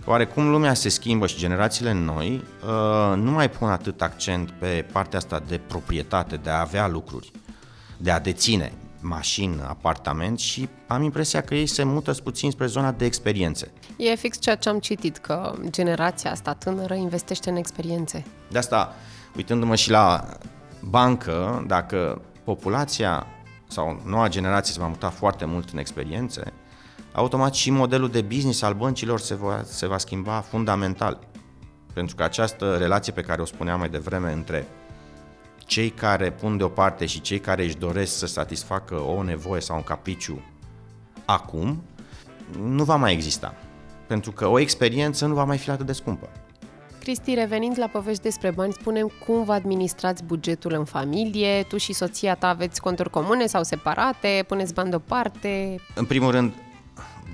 că 0.04 0.10
oarecum 0.10 0.50
lumea 0.50 0.74
se 0.74 0.88
schimbă 0.88 1.26
și 1.26 1.36
generațiile 1.36 1.92
noi 1.92 2.44
uh, 2.64 3.16
nu 3.16 3.30
mai 3.30 3.50
pun 3.50 3.68
atât 3.68 4.02
accent 4.02 4.50
pe 4.50 4.86
partea 4.92 5.18
asta 5.18 5.42
de 5.48 5.58
proprietate, 5.66 6.36
de 6.36 6.50
a 6.50 6.60
avea 6.60 6.88
lucruri, 6.88 7.30
de 7.96 8.10
a 8.10 8.20
deține 8.20 8.72
mașină, 9.00 9.66
apartament 9.68 10.38
și 10.38 10.68
am 10.86 11.02
impresia 11.02 11.40
că 11.42 11.54
ei 11.54 11.66
se 11.66 11.82
mută 11.84 12.12
puțin 12.12 12.50
spre 12.50 12.66
zona 12.66 12.92
de 12.92 13.04
experiențe. 13.04 13.70
E 13.96 14.14
fix 14.14 14.38
ceea 14.40 14.54
ce 14.56 14.68
am 14.68 14.78
citit, 14.78 15.16
că 15.16 15.54
generația 15.70 16.30
asta 16.30 16.52
tânără 16.54 16.94
investește 16.94 17.50
în 17.50 17.56
experiențe. 17.56 18.24
De 18.50 18.58
asta, 18.58 18.94
uitându-mă 19.36 19.74
și 19.74 19.90
la 19.90 20.24
bancă, 20.84 21.64
dacă 21.66 22.20
populația 22.44 23.26
sau 23.68 24.00
noua 24.04 24.28
generație 24.28 24.72
se 24.72 24.80
va 24.80 24.86
muta 24.86 25.08
foarte 25.08 25.44
mult 25.44 25.70
în 25.70 25.78
experiențe, 25.78 26.52
automat 27.12 27.54
și 27.54 27.70
modelul 27.70 28.08
de 28.08 28.20
business 28.20 28.62
al 28.62 28.74
băncilor 28.74 29.20
se 29.20 29.34
va, 29.34 29.62
se 29.64 29.86
va 29.86 29.98
schimba 29.98 30.40
fundamental. 30.40 31.18
Pentru 31.92 32.16
că 32.16 32.22
această 32.22 32.76
relație 32.76 33.12
pe 33.12 33.20
care 33.20 33.42
o 33.42 33.44
spuneam 33.44 33.78
mai 33.78 33.88
devreme 33.88 34.32
între 34.32 34.66
cei 35.58 35.90
care 35.90 36.30
pun 36.30 36.56
deoparte 36.56 37.06
și 37.06 37.20
cei 37.20 37.38
care 37.38 37.64
își 37.64 37.76
doresc 37.76 38.16
să 38.16 38.26
satisfacă 38.26 38.94
o 38.94 39.22
nevoie 39.22 39.60
sau 39.60 39.76
un 39.76 39.82
capriciu 39.82 40.42
acum, 41.24 41.82
nu 42.60 42.84
va 42.84 42.96
mai 42.96 43.12
exista. 43.12 43.54
Pentru 44.06 44.32
că 44.32 44.46
o 44.46 44.58
experiență 44.58 45.26
nu 45.26 45.34
va 45.34 45.44
mai 45.44 45.58
fi 45.58 45.70
atât 45.70 45.86
de 45.86 45.92
scumpă. 45.92 46.28
Cristi, 47.02 47.34
revenind 47.34 47.78
la 47.78 47.86
povești 47.86 48.22
despre 48.22 48.50
bani, 48.50 48.72
spunem 48.72 49.12
cum 49.26 49.44
vă 49.44 49.52
administrați 49.52 50.24
bugetul 50.24 50.72
în 50.72 50.84
familie, 50.84 51.62
tu 51.62 51.76
și 51.76 51.92
soția 51.92 52.34
ta 52.34 52.48
aveți 52.48 52.80
conturi 52.80 53.10
comune 53.10 53.46
sau 53.46 53.62
separate, 53.62 54.44
puneți 54.48 54.74
bani 54.74 54.90
deoparte? 54.90 55.80
În 55.94 56.04
primul 56.04 56.30
rând, 56.30 56.52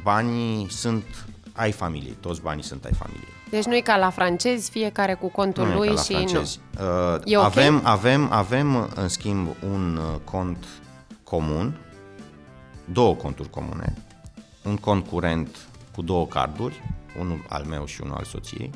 banii 0.03 0.67
sunt 0.71 1.05
ai 1.53 1.73
familiei, 1.73 2.17
toți 2.21 2.41
banii 2.41 2.63
sunt 2.63 2.85
ai 2.85 2.93
familiei. 2.93 3.29
Deci 3.51 3.65
nu 3.65 3.77
e 3.77 3.81
ca 3.81 3.97
la 3.97 4.11
francezi, 4.11 4.71
fiecare 4.71 5.15
cu 5.15 5.29
contul 5.29 5.67
nu 5.67 5.75
lui 5.75 5.87
e 5.87 5.89
ca 5.89 5.95
la 5.95 6.03
și 6.03 6.13
francezi. 6.13 6.61
nu. 6.79 6.85
Uh, 7.15 7.21
E 7.25 7.37
ok? 7.37 7.45
avem, 7.45 7.81
avem, 7.85 8.33
avem, 8.33 8.91
în 8.95 9.09
schimb, 9.09 9.49
un 9.73 9.97
uh, 9.97 10.21
cont 10.25 10.67
comun, 11.23 11.81
două 12.85 13.15
conturi 13.15 13.51
comune, 13.51 13.95
un 14.65 14.77
cont 14.77 15.07
curent 15.07 15.57
cu 15.95 16.03
două 16.03 16.27
carduri, 16.27 16.83
unul 17.21 17.45
al 17.49 17.65
meu 17.65 17.85
și 17.87 18.01
unul 18.01 18.17
al 18.17 18.25
soției, 18.25 18.71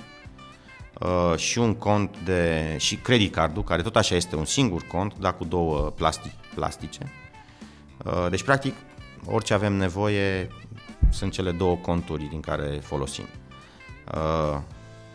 uh, 1.05 1.37
și 1.37 1.59
un 1.59 1.75
cont 1.75 2.17
de 2.25 2.75
și 2.79 2.97
credit 2.97 3.33
cardul, 3.35 3.65
care 3.65 3.83
tot 3.83 3.97
așa 3.97 4.15
este 4.15 4.37
un 4.37 4.45
singur 4.45 4.83
cont, 4.83 5.19
dar 5.19 5.37
cu 5.37 5.45
două 5.45 5.79
plastic, 5.79 6.33
plastice. 6.55 7.12
Uh, 8.05 8.27
Deci, 8.31 8.43
practic, 8.43 8.75
orice 9.27 9.55
avem 9.55 9.73
nevoie 9.73 10.49
sunt 11.11 11.33
cele 11.33 11.51
două 11.51 11.77
conturi 11.77 12.29
din 12.31 12.41
care 12.41 12.81
folosim. 12.83 13.25
Uh, 14.15 14.59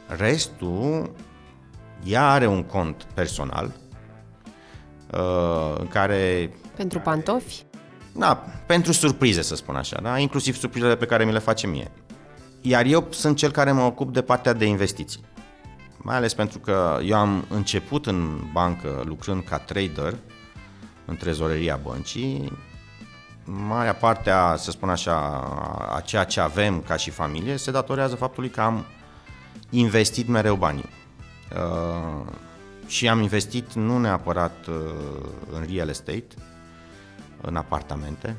Restul, 0.08 1.12
ea 2.04 2.30
are 2.30 2.48
un 2.48 2.64
cont 2.64 3.08
personal 3.14 3.72
uh, 5.12 5.76
în 5.80 5.88
care 5.88 6.52
Pentru 6.76 7.00
pantofi? 7.00 7.66
da, 8.16 8.46
pentru 8.66 8.92
surprize, 8.92 9.42
să 9.42 9.56
spun 9.56 9.76
așa, 9.76 10.00
da? 10.02 10.18
inclusiv 10.18 10.58
surprizele 10.58 10.96
pe 10.96 11.06
care 11.06 11.26
mi 11.26 11.32
le 11.32 11.40
face 11.40 11.68
mie. 11.68 11.92
Iar 12.62 12.86
eu 12.86 13.08
sunt 13.10 13.38
cel 13.38 13.52
care 13.52 13.72
mă 13.72 13.82
ocup 13.82 14.14
de 14.14 14.22
partea 14.22 14.54
de 14.54 14.66
investiții. 14.66 15.20
Mai 16.08 16.16
ales 16.16 16.34
pentru 16.34 16.60
că 16.60 17.00
eu 17.04 17.18
am 17.18 17.46
început 17.50 18.06
în 18.06 18.40
bancă 18.52 19.02
lucrând 19.06 19.44
ca 19.44 19.58
trader 19.58 20.18
în 21.06 21.16
trezoreria 21.16 21.80
băncii. 21.84 22.52
Marea 23.46 23.94
parte 23.94 24.30
a, 24.30 24.56
să 24.56 24.72
spun 24.72 24.90
așa, 24.90 25.16
a 25.96 26.00
ceea 26.00 26.24
ce 26.24 26.40
avem 26.40 26.82
ca 26.82 26.96
și 26.96 27.10
familie 27.10 27.58
se 27.58 27.72
datorează 27.72 28.16
faptului 28.16 28.50
că 28.50 28.62
am 28.62 28.86
investit 29.70 30.28
mereu 30.28 30.56
banii. 30.56 30.90
Uh, 31.56 32.26
și 32.86 33.10
am 33.10 33.22
investit 33.22 33.74
nu 33.74 33.98
neapărat 33.98 34.66
uh, 34.68 34.76
în 35.52 35.66
real 35.72 35.90
estate, 35.90 36.28
în 37.42 37.56
apartamente, 37.56 38.36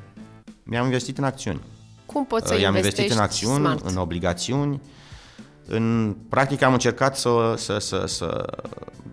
mi-am 0.63 0.85
investit 0.85 1.19
în 1.19 1.25
acțiuni. 1.25 1.61
Cum 2.07 2.27
poți 2.27 2.49
să 2.49 2.55
Uh, 2.55 2.61
I-am 2.61 2.75
investești 2.75 3.01
investit 3.01 3.19
în 3.19 3.25
acțiuni, 3.25 3.65
smart? 3.65 3.91
în 3.91 3.97
obligațiuni. 3.97 4.81
În 5.71 6.17
practic 6.29 6.63
am 6.63 6.73
încercat 6.73 7.17
să, 7.17 7.55
să, 7.57 7.79
să, 7.79 8.05
să 8.07 8.45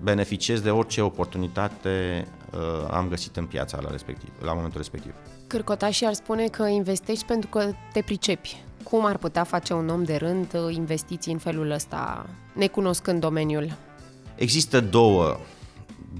beneficiez 0.04 0.60
de 0.60 0.70
orice 0.70 1.02
oportunitate 1.02 2.28
uh, 2.54 2.88
am 2.92 3.08
găsit 3.08 3.36
în 3.36 3.46
piața 3.46 3.80
la, 3.82 3.92
respectiv, 3.92 4.30
la 4.42 4.54
momentul 4.54 4.78
respectiv. 4.78 5.14
Cârcotașii 5.48 6.06
ar 6.06 6.14
spune 6.14 6.48
că 6.48 6.64
investești 6.64 7.26
pentru 7.26 7.50
că 7.50 7.72
te 7.94 8.02
pricepi. 8.02 8.64
Cum 8.84 9.06
ar 9.06 9.18
putea 9.18 9.44
face 9.44 9.74
un 9.74 9.90
om 9.90 10.04
de 10.04 10.16
rând 10.16 10.54
uh, 10.54 10.76
investiții 10.76 11.32
în 11.32 11.38
felul 11.38 11.72
ăsta, 11.72 12.26
necunoscând 12.54 13.20
domeniul? 13.20 13.78
Există 14.36 14.82
două, 14.82 15.38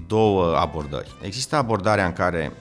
două 0.06 0.56
abordări. 0.56 1.16
Există 1.22 1.56
abordarea 1.56 2.06
în 2.06 2.12
care 2.12 2.52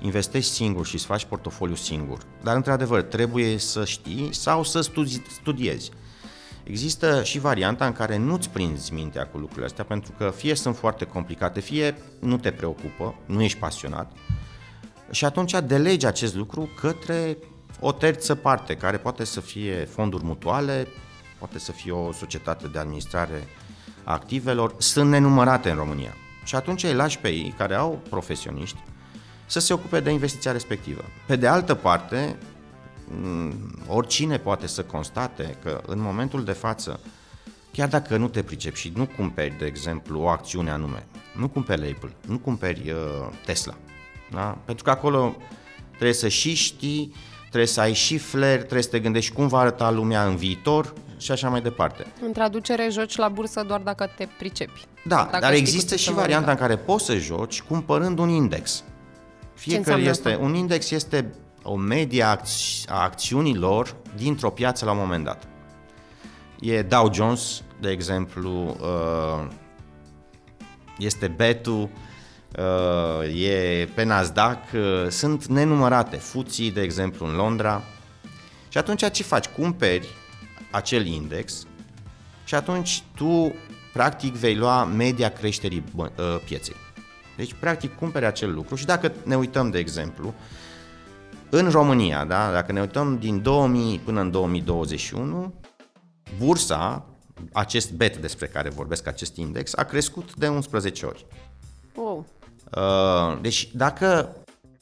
investești 0.00 0.52
singur 0.52 0.86
și 0.86 0.94
îți 0.94 1.04
faci 1.04 1.24
portofoliu 1.24 1.74
singur, 1.74 2.18
dar 2.42 2.56
într-adevăr 2.56 3.02
trebuie 3.02 3.58
să 3.58 3.84
știi 3.84 4.34
sau 4.34 4.62
să 4.62 4.80
studi- 4.80 5.22
studiezi. 5.40 5.90
Există 6.68 7.22
și 7.22 7.38
varianta 7.38 7.86
în 7.86 7.92
care 7.92 8.16
nu-ți 8.16 8.50
prinzi 8.50 8.92
mintea 8.92 9.26
cu 9.26 9.38
lucrurile 9.38 9.66
astea, 9.66 9.84
pentru 9.84 10.12
că 10.18 10.32
fie 10.36 10.54
sunt 10.54 10.76
foarte 10.76 11.04
complicate, 11.04 11.60
fie 11.60 11.96
nu 12.20 12.38
te 12.38 12.50
preocupă, 12.50 13.14
nu 13.26 13.42
ești 13.42 13.58
pasionat, 13.58 14.12
și 15.10 15.24
atunci 15.24 15.54
delegi 15.66 16.06
acest 16.06 16.34
lucru 16.34 16.70
către 16.80 17.36
o 17.80 17.92
terță 17.92 18.34
parte, 18.34 18.76
care 18.76 18.96
poate 18.96 19.24
să 19.24 19.40
fie 19.40 19.84
fonduri 19.84 20.24
mutuale, 20.24 20.86
poate 21.38 21.58
să 21.58 21.72
fie 21.72 21.92
o 21.92 22.12
societate 22.12 22.66
de 22.66 22.78
administrare 22.78 23.48
a 24.04 24.12
activelor, 24.12 24.74
sunt 24.78 25.10
nenumărate 25.10 25.70
în 25.70 25.76
România. 25.76 26.14
Și 26.44 26.54
atunci 26.54 26.84
îi 26.84 26.94
lași 26.94 27.18
pe 27.18 27.28
ei, 27.28 27.54
care 27.56 27.74
au 27.74 28.00
profesioniști, 28.08 28.78
să 29.46 29.60
se 29.60 29.72
ocupe 29.72 30.00
de 30.00 30.10
investiția 30.10 30.52
respectivă. 30.52 31.04
Pe 31.26 31.36
de 31.36 31.46
altă 31.46 31.74
parte, 31.74 32.36
m, 32.36 32.57
oricine 33.86 34.38
poate 34.38 34.66
să 34.66 34.82
constate 34.82 35.56
că 35.62 35.80
în 35.86 36.00
momentul 36.00 36.44
de 36.44 36.52
față, 36.52 37.00
chiar 37.72 37.88
dacă 37.88 38.16
nu 38.16 38.28
te 38.28 38.42
pricepi 38.42 38.78
și 38.78 38.92
nu 38.94 39.08
cumperi, 39.16 39.58
de 39.58 39.66
exemplu, 39.66 40.20
o 40.20 40.28
acțiune 40.28 40.70
anume, 40.70 41.06
nu 41.36 41.48
cumperi 41.48 41.90
Apple, 41.90 42.12
nu 42.26 42.38
cumperi 42.38 42.90
uh, 42.90 43.28
Tesla, 43.44 43.74
da? 44.30 44.58
pentru 44.64 44.84
că 44.84 44.90
acolo 44.90 45.36
trebuie 45.88 46.12
să 46.12 46.28
și 46.28 46.54
știi, 46.54 47.14
trebuie 47.40 47.66
să 47.66 47.80
ai 47.80 47.92
și 47.92 48.18
flair, 48.18 48.58
trebuie 48.58 48.82
să 48.82 48.88
te 48.88 49.00
gândești 49.00 49.32
cum 49.32 49.46
va 49.46 49.58
arăta 49.58 49.90
lumea 49.90 50.24
în 50.24 50.36
viitor 50.36 50.92
și 51.16 51.32
așa 51.32 51.48
mai 51.48 51.60
departe. 51.60 52.06
În 52.24 52.32
traducere, 52.32 52.88
joci 52.90 53.16
la 53.16 53.28
bursă 53.28 53.64
doar 53.66 53.80
dacă 53.80 54.10
te 54.16 54.28
pricepi. 54.38 54.84
Da, 55.04 55.16
Dacă 55.16 55.38
dar 55.40 55.52
știi 55.52 55.62
există 55.62 55.90
cu 55.90 55.96
ce 55.96 55.96
și 55.96 56.04
să 56.08 56.10
mă 56.12 56.20
varianta 56.20 56.50
în 56.50 56.56
lega. 56.56 56.66
care 56.66 56.80
poți 56.80 57.04
să 57.04 57.16
joci 57.16 57.62
cumpărând 57.62 58.18
un 58.18 58.28
index. 58.28 58.84
Fiecare 59.54 59.78
înseamnă 59.78 60.08
este, 60.08 60.28
asta? 60.28 60.44
un 60.44 60.54
index 60.54 60.90
este 60.90 61.34
o 61.68 61.76
medie 61.76 62.22
a, 62.22 62.28
acți- 62.30 62.86
a 62.88 63.02
acțiunilor 63.02 63.96
dintr-o 64.16 64.50
piață 64.50 64.84
la 64.84 64.90
un 64.90 64.98
moment 64.98 65.24
dat. 65.24 65.48
E 66.60 66.82
Dow 66.82 67.12
Jones, 67.14 67.62
de 67.80 67.90
exemplu, 67.90 68.76
uh, 68.80 69.46
este 70.98 71.28
Betu, 71.28 71.90
uh, 72.58 73.42
e 73.44 73.88
pe 73.94 74.02
Nasdaq, 74.02 74.58
uh, 74.74 75.08
sunt 75.08 75.46
nenumărate, 75.46 76.16
FTSE, 76.16 76.70
de 76.70 76.82
exemplu, 76.82 77.26
în 77.26 77.34
Londra. 77.34 77.82
Și 78.68 78.78
atunci 78.78 79.10
ce 79.10 79.22
faci? 79.22 79.46
Cumperi 79.46 80.08
acel 80.70 81.06
index 81.06 81.66
și 82.44 82.54
atunci 82.54 83.02
tu 83.16 83.54
practic 83.92 84.34
vei 84.34 84.56
lua 84.56 84.84
media 84.84 85.28
creșterii 85.28 85.84
bă- 85.84 86.18
uh, 86.18 86.40
pieței. 86.44 86.76
Deci 87.36 87.54
practic 87.60 87.96
cumperi 87.96 88.26
acel 88.26 88.54
lucru 88.54 88.74
și 88.74 88.84
dacă 88.86 89.12
ne 89.24 89.36
uităm 89.36 89.70
de 89.70 89.78
exemplu 89.78 90.34
în 91.50 91.70
România, 91.70 92.24
da, 92.24 92.50
dacă 92.52 92.72
ne 92.72 92.80
uităm 92.80 93.18
din 93.18 93.42
2000 93.42 93.98
până 93.98 94.20
în 94.20 94.30
2021, 94.30 95.54
bursa, 96.38 97.06
acest 97.52 97.92
bet 97.92 98.16
despre 98.16 98.46
care 98.46 98.68
vorbesc, 98.68 99.06
acest 99.06 99.36
index, 99.36 99.74
a 99.76 99.82
crescut 99.84 100.34
de 100.34 100.48
11 100.48 101.06
ori. 101.06 101.26
Wow. 101.94 102.26
Uh, 102.76 103.38
Deci 103.40 103.68
dacă 103.74 104.36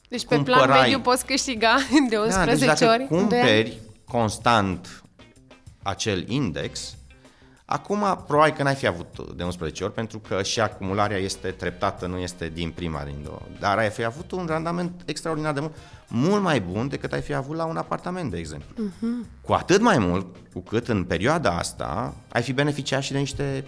Deci 0.09 0.25
pe 0.25 0.27
plan 0.27 0.43
Cumpărai- 0.43 0.81
mediu 0.81 0.99
poți 0.99 1.25
câștiga 1.25 1.75
de 2.09 2.17
11 2.17 2.45
da, 2.45 2.45
deci 2.45 2.79
dacă 2.79 2.85
ori. 2.85 3.01
în 3.01 3.07
doi 3.07 3.17
ani. 3.17 3.47
cumperi 3.47 3.77
constant 4.05 5.01
acel 5.83 6.29
index, 6.29 6.95
acum 7.69 8.23
probabil 8.27 8.53
că 8.53 8.63
n-ai 8.63 8.75
fi 8.75 8.87
avut 8.87 9.35
de 9.35 9.43
11 9.43 9.83
ori, 9.83 9.93
pentru 9.93 10.19
că 10.19 10.43
și 10.43 10.59
acumularea 10.59 11.17
este 11.17 11.51
treptată, 11.51 12.05
nu 12.05 12.17
este 12.17 12.49
din 12.53 12.71
prima, 12.71 13.03
din 13.03 13.23
două. 13.23 13.41
Dar 13.59 13.77
ai 13.77 13.89
fi 13.89 14.03
avut 14.03 14.31
un 14.31 14.45
randament 14.45 15.01
extraordinar 15.05 15.53
de 15.53 15.59
mult, 15.59 15.75
mult 16.07 16.41
mai 16.41 16.61
bun 16.61 16.87
decât 16.87 17.13
ai 17.13 17.21
fi 17.21 17.33
avut 17.33 17.55
la 17.55 17.65
un 17.65 17.77
apartament, 17.77 18.31
de 18.31 18.37
exemplu. 18.37 18.83
Uh-huh. 18.85 19.41
Cu 19.41 19.53
atât 19.53 19.81
mai 19.81 19.97
mult, 19.97 20.25
cu 20.53 20.59
cât 20.59 20.87
în 20.87 21.03
perioada 21.03 21.57
asta 21.57 22.13
ai 22.29 22.41
fi 22.41 22.53
beneficiat 22.53 23.01
și 23.01 23.11
de 23.11 23.17
niște 23.17 23.65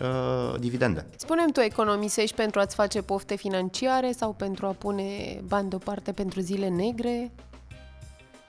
uh, 0.00 0.60
dividende. 0.60 1.06
Spunem 1.16 1.50
tu, 1.50 1.60
economisești 1.60 2.36
pentru 2.36 2.60
a-ți 2.60 2.74
face 2.74 3.02
pofte 3.02 3.36
financiare 3.36 4.12
sau 4.12 4.32
pentru 4.32 4.66
a 4.66 4.70
pune 4.70 5.40
bani 5.44 5.68
deoparte 5.68 6.12
pentru 6.12 6.40
zile 6.40 6.68
negre? 6.68 7.32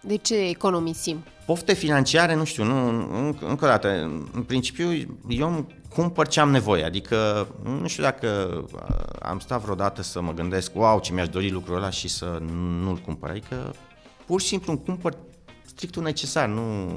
De 0.01 0.15
ce 0.15 0.35
economisim? 0.49 1.23
Pofte 1.45 1.73
financiare, 1.73 2.33
nu 2.35 2.43
știu, 2.43 2.63
nu, 2.63 2.87
în- 2.87 3.37
încă 3.39 3.65
o 3.65 3.67
dată, 3.67 3.89
în 4.33 4.43
principiu 4.47 4.91
eu 5.27 5.53
îmi 5.53 5.75
cumpăr 5.89 6.27
ce 6.27 6.39
am 6.39 6.51
nevoie, 6.51 6.83
adică 6.83 7.47
nu 7.63 7.87
știu 7.87 8.03
dacă 8.03 8.27
uh, 8.73 8.79
am 9.21 9.39
stat 9.39 9.61
vreodată 9.61 10.01
să 10.01 10.21
mă 10.21 10.33
gândesc, 10.33 10.71
wow, 10.75 10.99
ce 10.99 11.13
mi-aș 11.13 11.29
dori 11.29 11.49
lucrul 11.49 11.75
ăla 11.75 11.89
și 11.89 12.07
să 12.07 12.37
nu-l 12.83 12.97
cumpăr, 12.97 13.29
adică 13.29 13.75
pur 14.25 14.41
și 14.41 14.47
simplu 14.47 14.71
îmi 14.71 14.81
cumpăr 14.83 15.17
strictul 15.65 16.03
necesar, 16.03 16.47
nu... 16.47 16.87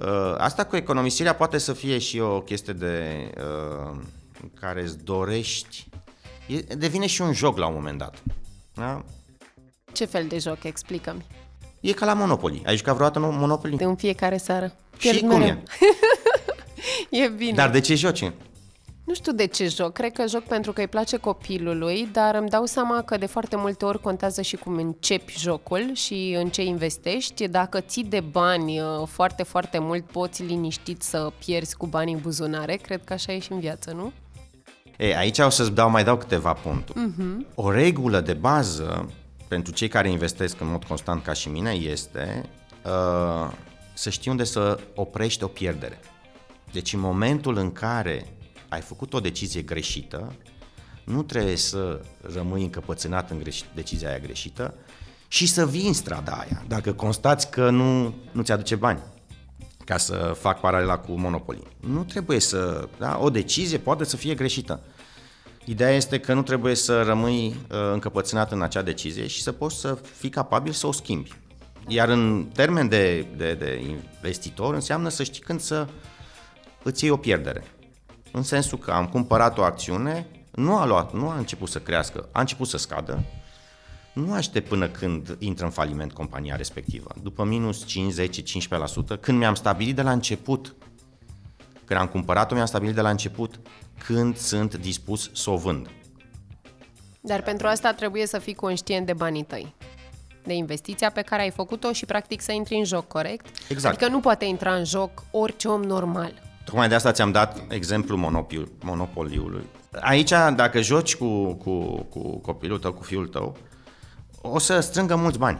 Uh, 0.00 0.34
Asta 0.38 0.64
cu 0.64 0.76
economisirea 0.76 1.34
poate 1.34 1.58
să 1.58 1.72
fie 1.72 1.98
și 1.98 2.18
o 2.18 2.40
chestie 2.40 2.72
de 2.72 3.30
uh, 3.36 3.98
în 4.42 4.50
care 4.60 4.82
îți 4.82 5.04
dorești, 5.04 5.88
e, 6.46 6.56
devine 6.74 7.06
și 7.06 7.20
un 7.22 7.32
joc 7.32 7.58
la 7.58 7.66
un 7.66 7.74
moment 7.74 7.98
dat. 7.98 8.22
Da? 8.74 9.04
Ce 9.92 10.04
fel 10.04 10.26
de 10.26 10.38
joc? 10.38 10.64
Explică-mi. 10.64 11.26
E 11.80 11.92
ca 11.92 12.06
la 12.06 12.12
Monopoly. 12.12 12.62
Ai 12.66 12.76
jucat 12.76 12.94
vreodată 12.94 13.18
Monopoly? 13.18 13.76
De 13.76 13.84
în 13.84 13.96
fiecare 13.96 14.36
seară. 14.36 14.72
Și 14.98 15.20
cum 15.20 15.40
e? 15.40 15.62
e 17.24 17.28
bine. 17.28 17.52
Dar 17.52 17.70
de 17.70 17.80
ce 17.80 17.94
joci? 17.94 18.32
Nu 19.08 19.14
știu 19.14 19.32
de 19.32 19.46
ce 19.46 19.68
joc, 19.68 19.92
cred 19.92 20.12
că 20.12 20.26
joc 20.26 20.42
pentru 20.42 20.72
că 20.72 20.80
îi 20.80 20.86
place 20.86 21.16
copilului, 21.16 22.08
dar 22.12 22.34
îmi 22.34 22.48
dau 22.48 22.64
seama 22.64 23.02
că 23.02 23.16
de 23.16 23.26
foarte 23.26 23.56
multe 23.56 23.84
ori 23.84 24.00
contează 24.00 24.42
și 24.42 24.56
cum 24.56 24.76
începi 24.76 25.38
jocul 25.38 25.90
și 25.94 26.36
în 26.38 26.48
ce 26.48 26.62
investești. 26.62 27.48
Dacă 27.48 27.80
ții 27.80 28.04
de 28.04 28.20
bani 28.20 28.80
uh, 28.80 28.86
foarte, 29.06 29.42
foarte 29.42 29.78
mult, 29.78 30.04
poți 30.04 30.42
liniștit 30.42 31.02
să 31.02 31.32
pierzi 31.44 31.76
cu 31.76 31.86
banii 31.86 32.14
în 32.14 32.20
buzunare. 32.20 32.74
Cred 32.74 33.00
că 33.04 33.12
așa 33.12 33.32
e 33.32 33.38
și 33.38 33.52
în 33.52 33.60
viață, 33.60 33.92
nu? 33.92 34.12
E, 34.96 35.16
aici 35.16 35.38
o 35.38 35.48
să-ți 35.48 35.72
dau, 35.72 35.90
mai 35.90 36.04
dau 36.04 36.16
câteva 36.16 36.52
puncturi. 36.52 36.98
Uh-huh. 36.98 37.54
O 37.54 37.70
regulă 37.70 38.20
de 38.20 38.32
bază 38.32 39.08
pentru 39.48 39.72
cei 39.72 39.88
care 39.88 40.10
investesc 40.10 40.60
în 40.60 40.70
mod 40.70 40.84
constant 40.84 41.22
ca 41.22 41.32
și 41.32 41.48
mine 41.48 41.70
este 41.70 42.48
uh, 42.84 43.52
să 43.94 44.10
știi 44.10 44.30
unde 44.30 44.44
să 44.44 44.78
oprești 44.94 45.44
o 45.44 45.46
pierdere. 45.46 46.00
Deci 46.72 46.92
în 46.92 47.00
momentul 47.00 47.56
în 47.56 47.72
care 47.72 48.26
ai 48.68 48.80
făcut 48.80 49.12
o 49.12 49.20
decizie 49.20 49.62
greșită, 49.62 50.34
nu 51.04 51.22
trebuie 51.22 51.56
să 51.56 52.00
rămâi 52.34 52.62
încăpățânat 52.62 53.30
în 53.30 53.42
greș- 53.42 53.74
decizia 53.74 54.08
aia 54.08 54.18
greșită 54.18 54.74
și 55.28 55.46
să 55.46 55.66
vii 55.66 55.86
în 55.86 55.92
strada 55.92 56.32
aia, 56.32 56.64
dacă 56.68 56.92
constați 56.92 57.50
că 57.50 57.70
nu, 57.70 58.14
nu 58.32 58.42
ți 58.42 58.52
aduce 58.52 58.74
bani 58.74 59.00
ca 59.84 59.96
să 59.96 60.36
fac 60.40 60.60
paralela 60.60 60.98
cu 60.98 61.12
Monopoly. 61.12 61.62
Nu 61.80 62.04
trebuie 62.04 62.38
să... 62.38 62.88
Da, 62.98 63.18
o 63.20 63.30
decizie 63.30 63.78
poate 63.78 64.04
să 64.04 64.16
fie 64.16 64.34
greșită. 64.34 64.80
Ideea 65.68 65.90
este 65.90 66.20
că 66.20 66.34
nu 66.34 66.42
trebuie 66.42 66.74
să 66.74 67.02
rămâi 67.02 67.46
uh, 67.46 67.76
încăpățânat 67.92 68.52
în 68.52 68.62
acea 68.62 68.82
decizie 68.82 69.26
și 69.26 69.42
să 69.42 69.52
poți 69.52 69.80
să 69.80 69.98
fii 70.16 70.28
capabil 70.28 70.72
să 70.72 70.86
o 70.86 70.92
schimbi. 70.92 71.32
Iar 71.86 72.08
în 72.08 72.48
termen 72.54 72.88
de, 72.88 73.26
de, 73.36 73.54
de 73.54 73.80
investitor 74.20 74.74
înseamnă 74.74 75.08
să 75.08 75.22
știi 75.22 75.42
când 75.42 75.60
să 75.60 75.86
îți 76.82 77.04
iei 77.04 77.12
o 77.12 77.16
pierdere. 77.16 77.64
În 78.32 78.42
sensul 78.42 78.78
că 78.78 78.90
am 78.90 79.06
cumpărat 79.06 79.58
o 79.58 79.62
acțiune, 79.62 80.26
nu 80.50 80.76
a 80.76 80.86
luat, 80.86 81.14
nu 81.14 81.28
a 81.28 81.36
început 81.36 81.68
să 81.68 81.78
crească, 81.78 82.28
a 82.32 82.40
început 82.40 82.68
să 82.68 82.76
scadă, 82.76 83.24
nu 84.12 84.32
aștept 84.32 84.68
până 84.68 84.88
când 84.88 85.36
intră 85.38 85.64
în 85.64 85.70
faliment 85.70 86.12
compania 86.12 86.56
respectivă. 86.56 87.10
După 87.22 87.44
minus 87.44 87.86
5, 87.86 88.12
10, 88.12 88.42
15%, 88.42 89.20
când 89.20 89.38
mi-am 89.38 89.54
stabilit 89.54 89.94
de 89.94 90.02
la 90.02 90.12
început, 90.12 90.74
când 91.88 92.00
am 92.00 92.06
cumpărat-o, 92.06 92.54
mi-am 92.54 92.66
stabilit 92.66 92.94
de 92.94 93.00
la 93.00 93.10
început 93.10 93.60
când 94.04 94.36
sunt 94.36 94.74
dispus 94.74 95.30
să 95.34 95.50
o 95.50 95.56
vând. 95.56 95.88
Dar 97.20 97.42
pentru 97.42 97.66
asta 97.66 97.92
trebuie 97.92 98.26
să 98.26 98.38
fii 98.38 98.54
conștient 98.54 99.06
de 99.06 99.12
banii 99.12 99.44
tăi 99.44 99.74
de 100.48 100.54
investiția 100.54 101.10
pe 101.10 101.22
care 101.22 101.42
ai 101.42 101.50
făcut-o 101.50 101.92
și 101.92 102.06
practic 102.06 102.40
să 102.40 102.52
intri 102.52 102.76
în 102.76 102.84
joc, 102.84 103.08
corect? 103.08 103.46
Exact. 103.68 103.94
Adică 103.94 104.10
nu 104.10 104.20
poate 104.20 104.44
intra 104.44 104.74
în 104.74 104.84
joc 104.84 105.24
orice 105.30 105.68
om 105.68 105.82
normal. 105.82 106.32
Tocmai 106.64 106.88
de 106.88 106.94
asta 106.94 107.12
ți-am 107.12 107.32
dat 107.32 107.62
exemplul 107.68 108.34
monopoliului. 108.80 109.64
Aici, 110.00 110.30
dacă 110.54 110.80
joci 110.80 111.16
cu, 111.16 111.52
cu, 111.52 112.06
cu 112.10 112.38
copilul 112.38 112.78
tău, 112.78 112.92
cu 112.92 113.02
fiul 113.02 113.26
tău, 113.26 113.56
o 114.40 114.58
să 114.58 114.80
strângă 114.80 115.16
mulți 115.16 115.38
bani. 115.38 115.58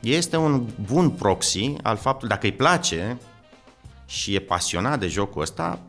Este 0.00 0.36
un 0.36 0.66
bun 0.92 1.10
proxy 1.10 1.74
al 1.82 1.96
faptului, 1.96 2.34
dacă 2.34 2.46
îi 2.46 2.52
place 2.52 3.18
și 4.10 4.34
e 4.34 4.40
pasionat 4.40 4.98
de 4.98 5.06
jocul 5.06 5.42
ăsta, 5.42 5.80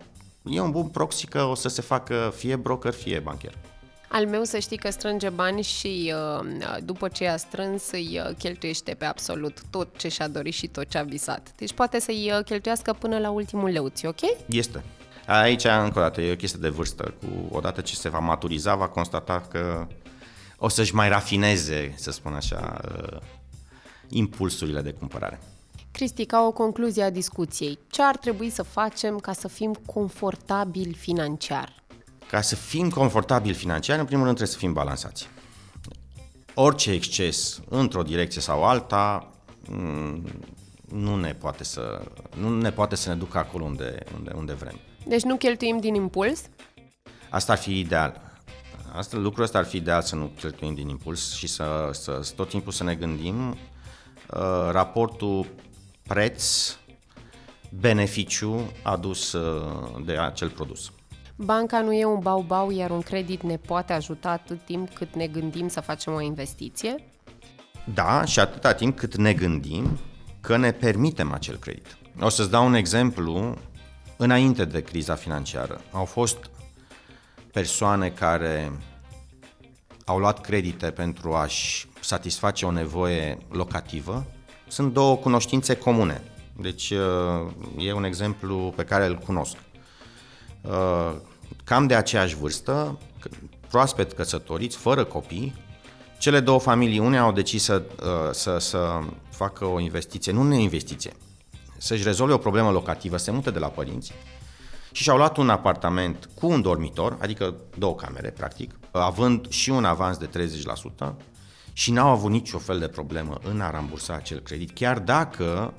e 0.44 0.60
un 0.60 0.72
bun 0.72 0.88
proxy 0.88 1.28
că 1.28 1.44
o 1.44 1.56
să 1.56 1.70
se 1.70 1.82
facă 1.82 2.34
fie 2.36 2.56
broker, 2.56 2.94
fie 2.94 3.20
bancher. 3.20 3.54
Al 4.08 4.28
meu 4.28 4.44
să 4.44 4.60
știi 4.60 4.78
că 4.78 4.90
strânge 4.90 5.30
bani 5.30 5.62
și 5.62 6.14
uh, 6.16 6.78
după 6.84 7.08
ce 7.08 7.28
a 7.28 7.38
strâns 7.38 7.92
îi 7.92 8.22
uh, 8.26 8.36
cheltuiește 8.38 8.94
pe 8.94 9.06
absolut 9.06 9.62
tot 9.70 9.98
ce 9.98 10.08
și-a 10.08 10.28
dorit 10.28 10.54
și 10.54 10.68
tot 10.68 10.90
ce 10.90 10.98
a 10.98 11.04
visat. 11.04 11.52
Deci 11.56 11.74
poate 11.74 12.00
să-i 12.00 12.32
uh, 12.38 12.44
cheltuiască 12.44 12.94
până 12.94 13.18
la 13.18 13.30
ultimul 13.30 13.70
leuț, 13.70 14.04
ok? 14.04 14.22
Este. 14.46 14.84
Aici, 15.28 15.64
încă 15.64 16.00
o 16.00 16.02
dată, 16.02 16.22
e 16.22 16.32
o 16.32 16.36
chestie 16.36 16.60
de 16.62 16.70
vârstă. 16.70 17.14
Cu, 17.20 17.56
odată 17.56 17.82
ce 17.82 17.96
se 17.96 18.10
va 18.10 18.20
maturiza, 18.20 18.76
va 18.76 18.88
constata 18.88 19.42
că 19.50 19.88
o 20.58 20.68
să-și 20.68 20.96
mai 20.96 21.10
rafineze, 21.10 21.94
să 21.98 22.12
spun 22.12 22.34
așa, 22.34 22.82
impulsurile 24.10 24.82
de 24.82 24.92
cumpărare. 24.92 25.40
Cristi, 25.92 26.26
ca 26.26 26.42
o 26.42 26.52
concluzie 26.52 27.04
a 27.04 27.10
discuției, 27.10 27.80
ce 27.90 28.02
ar 28.04 28.18
trebui 28.18 28.50
să 28.50 28.64
facem 28.64 29.18
ca 29.18 29.34
să 29.34 29.48
fim 29.48 29.74
confortabili 29.86 30.94
financiar? 30.94 31.84
Ca 32.30 32.42
să 32.42 32.56
fim 32.56 32.90
confortabili 32.90 33.54
financiar, 33.54 34.00
în 34.00 34.06
primul 34.06 34.24
rând 34.24 34.36
trebuie 34.36 34.56
să 34.56 34.62
fim 34.62 34.74
balansați. 34.74 35.28
Orice 36.54 36.92
exces 36.92 37.62
într-o 37.70 38.04
direcție 38.04 38.42
sau 38.42 38.64
alta 38.64 39.32
mm, 39.70 40.28
nu 40.92 41.16
ne 41.16 41.34
poate 41.34 41.64
să, 41.64 42.02
nu 42.38 42.62
ne, 42.62 42.72
poate 42.72 42.96
să 42.96 43.10
ne 43.10 43.16
ducă 43.16 43.38
acolo 43.38 43.64
unde, 43.64 44.04
unde, 44.16 44.32
unde 44.36 44.54
vrem. 44.54 44.80
Deci 45.06 45.24
nu 45.24 45.36
cheltuim 45.36 45.78
din 45.78 45.94
impuls? 45.94 46.42
Asta 47.30 47.52
ar 47.52 47.58
fi 47.58 47.80
ideal. 47.80 48.22
Asta, 48.94 49.18
lucrul 49.18 49.44
ăsta 49.44 49.58
ar 49.58 49.66
fi 49.66 49.78
ideal 49.78 50.02
să 50.02 50.16
nu 50.16 50.32
cheltuim 50.40 50.74
din 50.74 50.88
impuls 50.88 51.34
și 51.34 51.48
să, 51.48 51.90
să, 51.92 52.20
să 52.22 52.34
tot 52.36 52.50
timpul 52.50 52.72
să 52.72 52.84
ne 52.84 52.96
gândim 52.96 53.50
uh, 53.50 54.70
raportul 54.72 55.46
preț-beneficiu 56.12 58.72
adus 58.82 59.32
uh, 59.32 60.04
de 60.06 60.18
acel 60.18 60.50
produs. 60.50 60.92
Banca 61.36 61.82
nu 61.82 61.94
e 61.94 62.06
un 62.06 62.20
bau-bau, 62.20 62.72
iar 62.72 62.90
un 62.90 63.02
credit 63.02 63.44
ne 63.44 63.58
poate 63.58 63.94
ajuta 63.94 64.30
atât 64.30 64.66
timp 64.66 64.94
cât 64.94 65.16
ne 65.16 65.28
gândim 65.28 65.68
să 65.68 65.80
facem 65.80 66.14
o 66.14 66.22
investiție? 66.22 66.96
Da, 67.94 68.26
și 68.26 68.40
atâta 68.40 68.74
timp 68.74 68.98
cât 68.98 69.16
ne 69.16 69.34
gândim 69.34 70.00
că 70.42 70.58
ne 70.58 70.72
permitem 70.72 71.32
acel 71.32 71.58
credit. 71.58 71.98
O 72.22 72.30
să-ți 72.30 72.50
dau 72.50 72.66
un 72.66 72.74
exemplu. 72.74 73.58
Înainte 74.18 74.66
de 74.66 74.82
criza 74.82 75.16
financiară, 75.16 75.82
au 75.92 76.06
fost 76.06 76.38
persoane 77.52 78.10
care 78.10 78.72
au 80.06 80.18
luat 80.18 80.42
credite 80.42 80.92
pentru 80.92 81.34
a-și 81.34 81.88
satisface 82.00 82.66
o 82.66 82.72
nevoie 82.72 83.38
locativă. 83.50 84.26
Sunt 84.72 84.94
două 84.94 85.16
cunoștințe 85.16 85.76
comune. 85.76 86.24
Deci 86.62 86.94
e 87.78 87.94
un 87.94 88.04
exemplu 88.04 88.74
pe 88.76 88.84
care 88.84 89.06
îl 89.06 89.16
cunosc 89.16 89.56
cam 91.64 91.88
de 91.88 91.96
aceeași 91.96 92.36
vârstă, 92.36 92.98
proaspet 93.68 94.12
căsătoriți, 94.12 94.78
fără 94.78 95.04
copii, 95.04 95.54
cele 96.20 96.40
două 96.40 96.60
familii, 96.60 97.00
unea 97.00 97.22
au 97.22 97.32
decis 97.32 97.64
să, 97.64 97.82
uh, 98.04 98.32
să, 98.32 98.58
să 98.58 99.00
facă 99.30 99.66
o 99.66 99.80
investiție, 99.80 100.32
nu 100.32 100.42
o 100.42 100.54
investiție, 100.54 101.12
să-și 101.78 102.04
rezolve 102.04 102.34
o 102.34 102.38
problemă 102.38 102.72
locativă, 102.72 103.18
se 103.18 103.32
mută 103.32 103.52
de 103.52 103.60
la 103.60 103.68
părinți 103.68 104.14
și 104.92 105.04
și-au 105.04 105.18
luat 105.18 105.38
un 105.38 105.50
apartament 105.50 106.30
cu 106.40 106.48
un 106.48 106.62
dormitor, 106.62 107.18
adică 107.22 107.56
două 107.78 107.96
camere, 107.96 108.30
practic, 108.30 108.80
având 108.92 109.50
și 109.50 109.70
un 109.70 109.86
avans 109.86 110.18
de 110.18 110.30
30% 111.04 111.14
și 111.74 111.92
n-au 111.92 112.10
avut 112.10 112.32
nicio 112.32 112.58
fel 112.58 112.80
de 112.80 112.88
problemă 112.88 113.40
în 113.44 113.62
a 113.62 113.70
rambursa 113.70 114.14
acel 114.14 114.40
credit, 114.40 114.72
chiar 114.74 115.00
dacă 115.00 115.74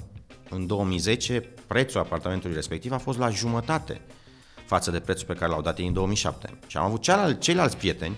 în 0.49 0.67
2010 0.67 1.41
prețul 1.67 2.01
apartamentului 2.01 2.55
respectiv 2.55 2.93
a 2.93 2.99
fost 2.99 3.19
la 3.19 3.29
jumătate 3.29 4.01
față 4.67 4.91
de 4.91 5.01
prețul 5.01 5.27
pe 5.27 5.35
care 5.35 5.51
l-au 5.51 5.63
dat 5.63 5.79
ei 5.79 5.87
în 5.87 5.93
2007. 5.93 6.59
Și 6.67 6.77
am 6.77 6.85
avut 6.85 7.03
cealalt, 7.03 7.41
ceilalți 7.41 7.77
prieteni 7.77 8.17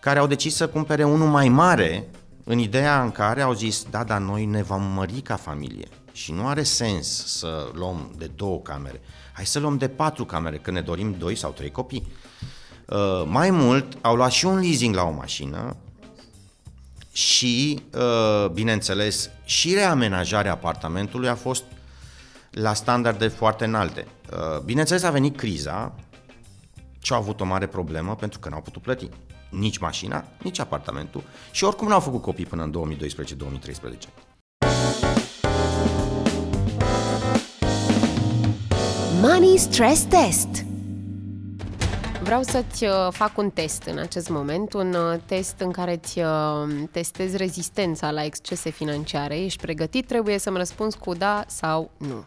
care 0.00 0.18
au 0.18 0.26
decis 0.26 0.54
să 0.54 0.68
cumpere 0.68 1.04
unul 1.04 1.28
mai 1.28 1.48
mare 1.48 2.08
în 2.44 2.58
ideea 2.58 3.02
în 3.02 3.10
care 3.10 3.42
au 3.42 3.52
zis, 3.52 3.86
da, 3.90 4.04
dar 4.04 4.20
noi 4.20 4.44
ne 4.44 4.62
vom 4.62 4.82
mări 4.82 5.20
ca 5.20 5.36
familie 5.36 5.88
și 6.12 6.32
nu 6.32 6.46
are 6.46 6.62
sens 6.62 7.26
să 7.26 7.70
luăm 7.72 8.14
de 8.16 8.30
două 8.36 8.60
camere. 8.60 9.00
Hai 9.32 9.46
să 9.46 9.58
luăm 9.58 9.76
de 9.76 9.88
patru 9.88 10.24
camere, 10.24 10.56
că 10.56 10.70
ne 10.70 10.80
dorim 10.80 11.14
doi 11.18 11.34
sau 11.34 11.50
trei 11.50 11.70
copii. 11.70 12.12
Uh, 12.86 13.24
mai 13.26 13.50
mult, 13.50 13.98
au 14.00 14.16
luat 14.16 14.30
și 14.30 14.46
un 14.46 14.58
leasing 14.58 14.94
la 14.94 15.02
o 15.02 15.10
mașină 15.10 15.76
și, 17.18 17.82
uh, 17.94 18.50
bineînțeles, 18.50 19.30
și 19.44 19.74
reamenajarea 19.74 20.52
apartamentului 20.52 21.28
a 21.28 21.34
fost 21.34 21.64
la 22.50 22.74
standarde 22.74 23.28
foarte 23.28 23.64
înalte. 23.64 24.06
Uh, 24.32 24.60
bineînțeles, 24.64 25.02
a 25.02 25.10
venit 25.10 25.36
criza 25.36 25.94
și 27.02 27.12
au 27.12 27.18
avut 27.18 27.40
o 27.40 27.44
mare 27.44 27.66
problemă 27.66 28.14
pentru 28.14 28.38
că 28.38 28.48
n-au 28.48 28.60
putut 28.60 28.82
plăti 28.82 29.08
nici 29.50 29.78
mașina, 29.78 30.24
nici 30.42 30.58
apartamentul 30.58 31.22
și 31.50 31.64
oricum 31.64 31.88
n-au 31.88 32.00
făcut 32.00 32.22
copii 32.22 32.46
până 32.46 32.62
în 32.62 32.96
2012-2013. 32.96 34.08
Money 39.20 39.56
Stress 39.56 40.02
Test 40.02 40.67
Vreau 42.28 42.42
să-ți 42.42 42.84
uh, 42.84 43.08
fac 43.10 43.38
un 43.38 43.50
test 43.50 43.82
în 43.82 43.98
acest 43.98 44.28
moment, 44.28 44.72
un 44.72 44.94
uh, 44.94 45.18
test 45.26 45.54
în 45.58 45.70
care 45.70 46.00
îți 46.02 46.20
testezi 46.90 47.36
rezistența 47.36 48.10
la 48.10 48.24
excese 48.24 48.70
financiare. 48.70 49.38
Ești 49.38 49.60
pregătit? 49.60 50.06
Trebuie 50.06 50.38
să-mi 50.38 50.56
răspunzi 50.56 50.98
cu 50.98 51.14
da 51.14 51.44
sau 51.46 51.90
nu. 51.96 52.24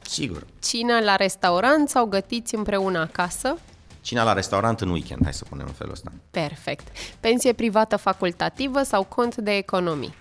Sigur. 0.00 0.46
Cină 0.62 1.00
la 1.00 1.16
restaurant 1.16 1.88
sau 1.88 2.06
gătiți 2.06 2.54
împreună 2.54 2.98
acasă? 2.98 3.58
Cina 4.00 4.22
la 4.22 4.32
restaurant 4.32 4.80
în 4.80 4.88
weekend, 4.90 5.22
hai 5.22 5.32
să 5.32 5.44
punem 5.48 5.66
în 5.66 5.72
felul 5.72 5.92
ăsta. 5.92 6.12
Perfect. 6.30 6.88
Pensie 7.20 7.52
privată 7.52 7.96
facultativă 7.96 8.82
sau 8.82 9.04
cont 9.04 9.36
de 9.36 9.56
economii? 9.56 10.14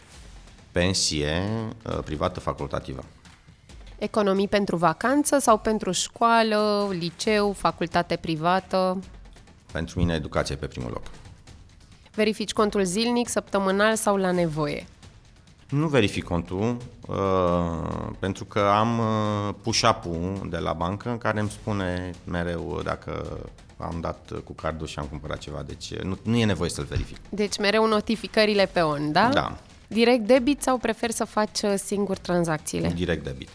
Pensie 0.72 1.42
uh, 1.86 2.00
privată 2.06 2.40
facultativă. 2.40 3.04
Economii 4.00 4.48
pentru 4.48 4.76
vacanță 4.76 5.38
sau 5.40 5.58
pentru 5.58 5.92
școală, 5.92 6.88
liceu, 6.92 7.52
facultate 7.52 8.16
privată? 8.16 9.00
Pentru 9.72 10.00
mine 10.00 10.14
educație 10.14 10.56
pe 10.56 10.68
primul 10.68 10.90
loc. 10.92 11.04
Verifici 12.14 12.54
contul 12.54 12.84
zilnic, 12.84 13.28
săptămânal 13.30 13.96
sau 13.96 14.16
la 14.16 14.32
nevoie? 14.32 14.86
Nu 15.70 15.88
verific 15.88 16.24
contul, 16.24 16.78
uh, 17.08 18.10
pentru 18.20 18.46
că 18.46 18.60
am 18.60 19.00
uh, 19.00 19.54
push-up-ul 19.62 20.48
de 20.50 20.58
la 20.58 20.74
bancă 20.74 21.10
în 21.10 21.18
care 21.18 21.40
îmi 21.40 21.50
spune 21.50 22.12
mereu 22.24 22.82
dacă 22.84 23.40
am 23.78 24.00
dat 24.02 24.32
cu 24.44 24.54
cardul 24.54 24.88
și 24.88 25.00
am 25.00 25.06
cumpărat 25.06 25.38
ceva, 25.38 25.64
deci 25.64 25.96
nu, 25.96 26.18
nu 26.24 26.36
e 26.36 26.46
nevoie 26.46 26.70
să-l 26.70 26.84
verific. 26.84 27.18
Deci 27.30 27.58
mereu 27.58 27.88
notificările 27.88 28.66
pe 28.66 28.82
on, 28.82 29.12
da? 29.12 29.30
Da. 29.30 29.58
Direct 29.88 30.28
debit 30.28 30.62
sau 30.62 30.78
prefer 30.78 31.12
să 31.12 31.24
faci 31.24 31.62
uh, 31.62 31.74
singur 31.76 32.18
tranzacțiile? 32.18 32.90
Direct 32.90 33.24
debit. 33.24 33.50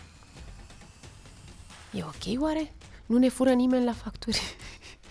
E 1.90 2.02
ok 2.02 2.42
oare? 2.42 2.72
Nu 3.06 3.18
ne 3.18 3.28
fură 3.28 3.50
nimeni 3.50 3.84
la 3.84 3.92
facturi? 3.92 4.40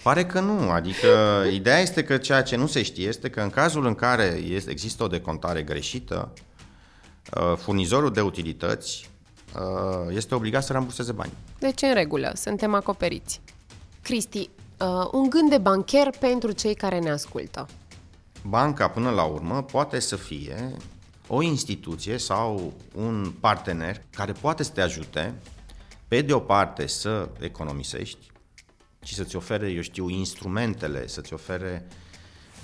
Pare 0.03 0.25
că 0.25 0.39
nu, 0.39 0.69
adică 0.69 1.43
ideea 1.51 1.79
este 1.79 2.03
că 2.03 2.17
ceea 2.17 2.43
ce 2.43 2.55
nu 2.55 2.67
se 2.67 2.81
știe 2.81 3.07
este 3.07 3.29
că 3.29 3.41
în 3.41 3.49
cazul 3.49 3.85
în 3.85 3.95
care 3.95 4.23
este, 4.47 4.71
există 4.71 5.03
o 5.03 5.07
decontare 5.07 5.61
greșită, 5.61 6.33
uh, 7.35 7.57
furnizorul 7.57 8.13
de 8.13 8.21
utilități 8.21 9.09
uh, 9.55 10.15
este 10.15 10.35
obligat 10.35 10.63
să 10.63 10.73
ramburseze 10.73 11.11
bani. 11.11 11.31
Deci 11.59 11.81
în 11.81 11.93
regulă, 11.93 12.31
suntem 12.35 12.73
acoperiți. 12.73 13.41
Cristi, 14.01 14.49
uh, 14.79 15.09
un 15.11 15.29
gând 15.29 15.49
de 15.49 15.57
bancher 15.57 16.09
pentru 16.19 16.51
cei 16.51 16.75
care 16.75 16.99
ne 16.99 17.09
ascultă. 17.09 17.67
Banca, 18.47 18.87
până 18.87 19.09
la 19.09 19.23
urmă, 19.23 19.63
poate 19.63 19.99
să 19.99 20.15
fie 20.15 20.71
o 21.27 21.41
instituție 21.41 22.17
sau 22.17 22.73
un 22.95 23.33
partener 23.39 24.01
care 24.15 24.31
poate 24.31 24.63
să 24.63 24.71
te 24.71 24.81
ajute, 24.81 25.33
pe 26.07 26.21
de 26.21 26.33
o 26.33 26.39
parte, 26.39 26.87
să 26.87 27.29
economisești, 27.39 28.30
și 29.03 29.13
să-ți 29.13 29.35
ofere, 29.35 29.69
eu 29.69 29.81
știu, 29.81 30.09
instrumentele, 30.09 31.07
să-ți 31.07 31.33
ofere 31.33 31.87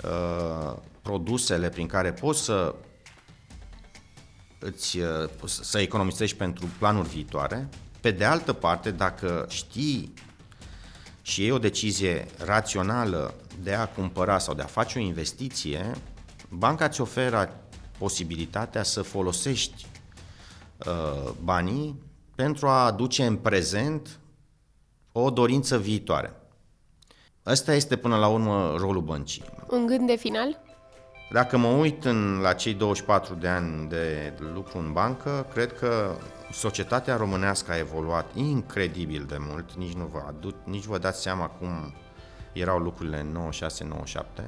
uh, 0.04 0.76
produsele 1.02 1.68
prin 1.68 1.86
care 1.86 2.12
poți 2.12 2.44
să 2.44 2.74
îți, 4.58 4.98
uh, 4.98 5.28
să 5.44 5.78
economisești 5.78 6.36
pentru 6.36 6.68
planuri 6.78 7.08
viitoare. 7.08 7.68
Pe 8.00 8.10
de 8.10 8.24
altă 8.24 8.52
parte, 8.52 8.90
dacă 8.90 9.46
știi 9.48 10.14
și 11.22 11.46
e 11.46 11.52
o 11.52 11.58
decizie 11.58 12.26
rațională 12.44 13.34
de 13.62 13.74
a 13.74 13.88
cumpăra 13.88 14.38
sau 14.38 14.54
de 14.54 14.62
a 14.62 14.66
face 14.66 14.98
o 14.98 15.02
investiție, 15.02 15.92
banca 16.48 16.88
ți 16.88 17.00
oferă 17.00 17.60
posibilitatea 17.98 18.82
să 18.82 19.02
folosești 19.02 19.86
uh, 20.86 21.30
banii 21.42 22.02
pentru 22.34 22.68
a 22.68 22.84
aduce 22.84 23.26
în 23.26 23.36
prezent 23.36 24.18
o 25.20 25.30
dorință 25.30 25.78
viitoare. 25.78 26.32
Ăsta 27.46 27.74
este 27.74 27.96
până 27.96 28.16
la 28.16 28.28
urmă 28.28 28.74
rolul 28.78 29.02
băncii. 29.02 29.44
Un 29.70 29.86
gând 29.86 30.06
de 30.06 30.16
final? 30.16 30.60
Dacă 31.30 31.56
mă 31.56 31.68
uit 31.68 32.04
în, 32.04 32.38
la 32.40 32.52
cei 32.52 32.74
24 32.74 33.34
de 33.34 33.48
ani 33.48 33.88
de 33.88 34.32
lucru 34.54 34.78
în 34.78 34.92
bancă, 34.92 35.46
cred 35.52 35.72
că 35.72 36.16
societatea 36.52 37.16
românească 37.16 37.72
a 37.72 37.78
evoluat 37.78 38.34
incredibil 38.34 39.24
de 39.28 39.36
mult, 39.38 39.72
nici 39.74 39.92
nu 39.92 40.04
vă, 40.12 40.22
adu- 40.28 40.54
nici 40.64 40.84
vă 40.84 40.98
dați 40.98 41.22
seama 41.22 41.46
cum 41.46 41.94
erau 42.52 42.78
lucrurile 42.78 43.20
în 43.20 43.50
96-97. 44.40 44.42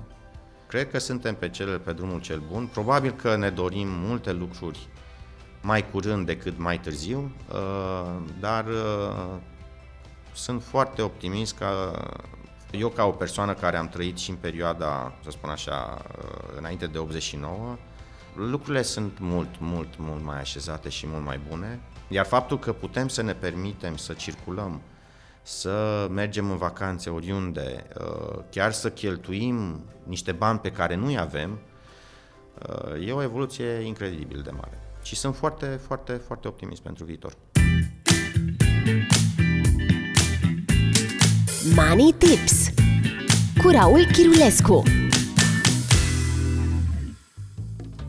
Cred 0.66 0.90
că 0.90 0.98
suntem 0.98 1.34
pe, 1.34 1.48
cel, 1.48 1.78
pe 1.78 1.92
drumul 1.92 2.20
cel 2.20 2.42
bun. 2.50 2.66
Probabil 2.72 3.12
că 3.12 3.36
ne 3.36 3.50
dorim 3.50 3.88
multe 3.88 4.32
lucruri 4.32 4.88
mai 5.62 5.90
curând 5.90 6.26
decât 6.26 6.58
mai 6.58 6.80
târziu, 6.80 7.32
uh, 7.52 8.16
dar 8.40 8.66
uh, 8.66 9.36
sunt 10.34 10.62
foarte 10.62 11.02
optimist 11.02 11.56
că 11.56 11.92
eu 12.70 12.88
ca 12.88 13.04
o 13.04 13.10
persoană 13.10 13.54
care 13.54 13.76
am 13.76 13.88
trăit 13.88 14.18
și 14.18 14.30
în 14.30 14.36
perioada, 14.36 15.12
să 15.24 15.30
spun 15.30 15.50
așa, 15.50 16.02
uh, 16.18 16.56
înainte 16.56 16.86
de 16.86 16.98
89, 16.98 17.76
lucrurile 18.34 18.82
sunt 18.82 19.18
mult, 19.18 19.48
mult, 19.58 19.88
mult 19.98 20.24
mai 20.24 20.38
așezate 20.38 20.88
și 20.88 21.06
mult 21.06 21.24
mai 21.24 21.40
bune, 21.48 21.80
iar 22.08 22.26
faptul 22.26 22.58
că 22.58 22.72
putem 22.72 23.08
să 23.08 23.22
ne 23.22 23.32
permitem 23.32 23.96
să 23.96 24.12
circulăm, 24.12 24.80
să 25.42 26.06
mergem 26.10 26.50
în 26.50 26.56
vacanțe 26.56 27.10
oriunde, 27.10 27.86
uh, 28.00 28.38
chiar 28.50 28.72
să 28.72 28.90
cheltuim 28.90 29.80
niște 30.04 30.32
bani 30.32 30.58
pe 30.58 30.70
care 30.70 30.94
nu-i 30.94 31.18
avem, 31.18 31.58
uh, 32.68 33.06
e 33.06 33.12
o 33.12 33.22
evoluție 33.22 33.70
incredibil 33.70 34.40
de 34.42 34.50
mare. 34.50 34.78
Și 35.02 35.16
sunt 35.16 35.36
foarte, 35.36 35.66
foarte, 35.66 36.12
foarte 36.12 36.48
optimist 36.48 36.82
pentru 36.82 37.04
viitor. 37.04 37.32
Money 41.64 42.14
Tips 42.18 42.70
cu 43.62 43.68
Raul 43.68 44.06
Chirulescu 44.12 44.82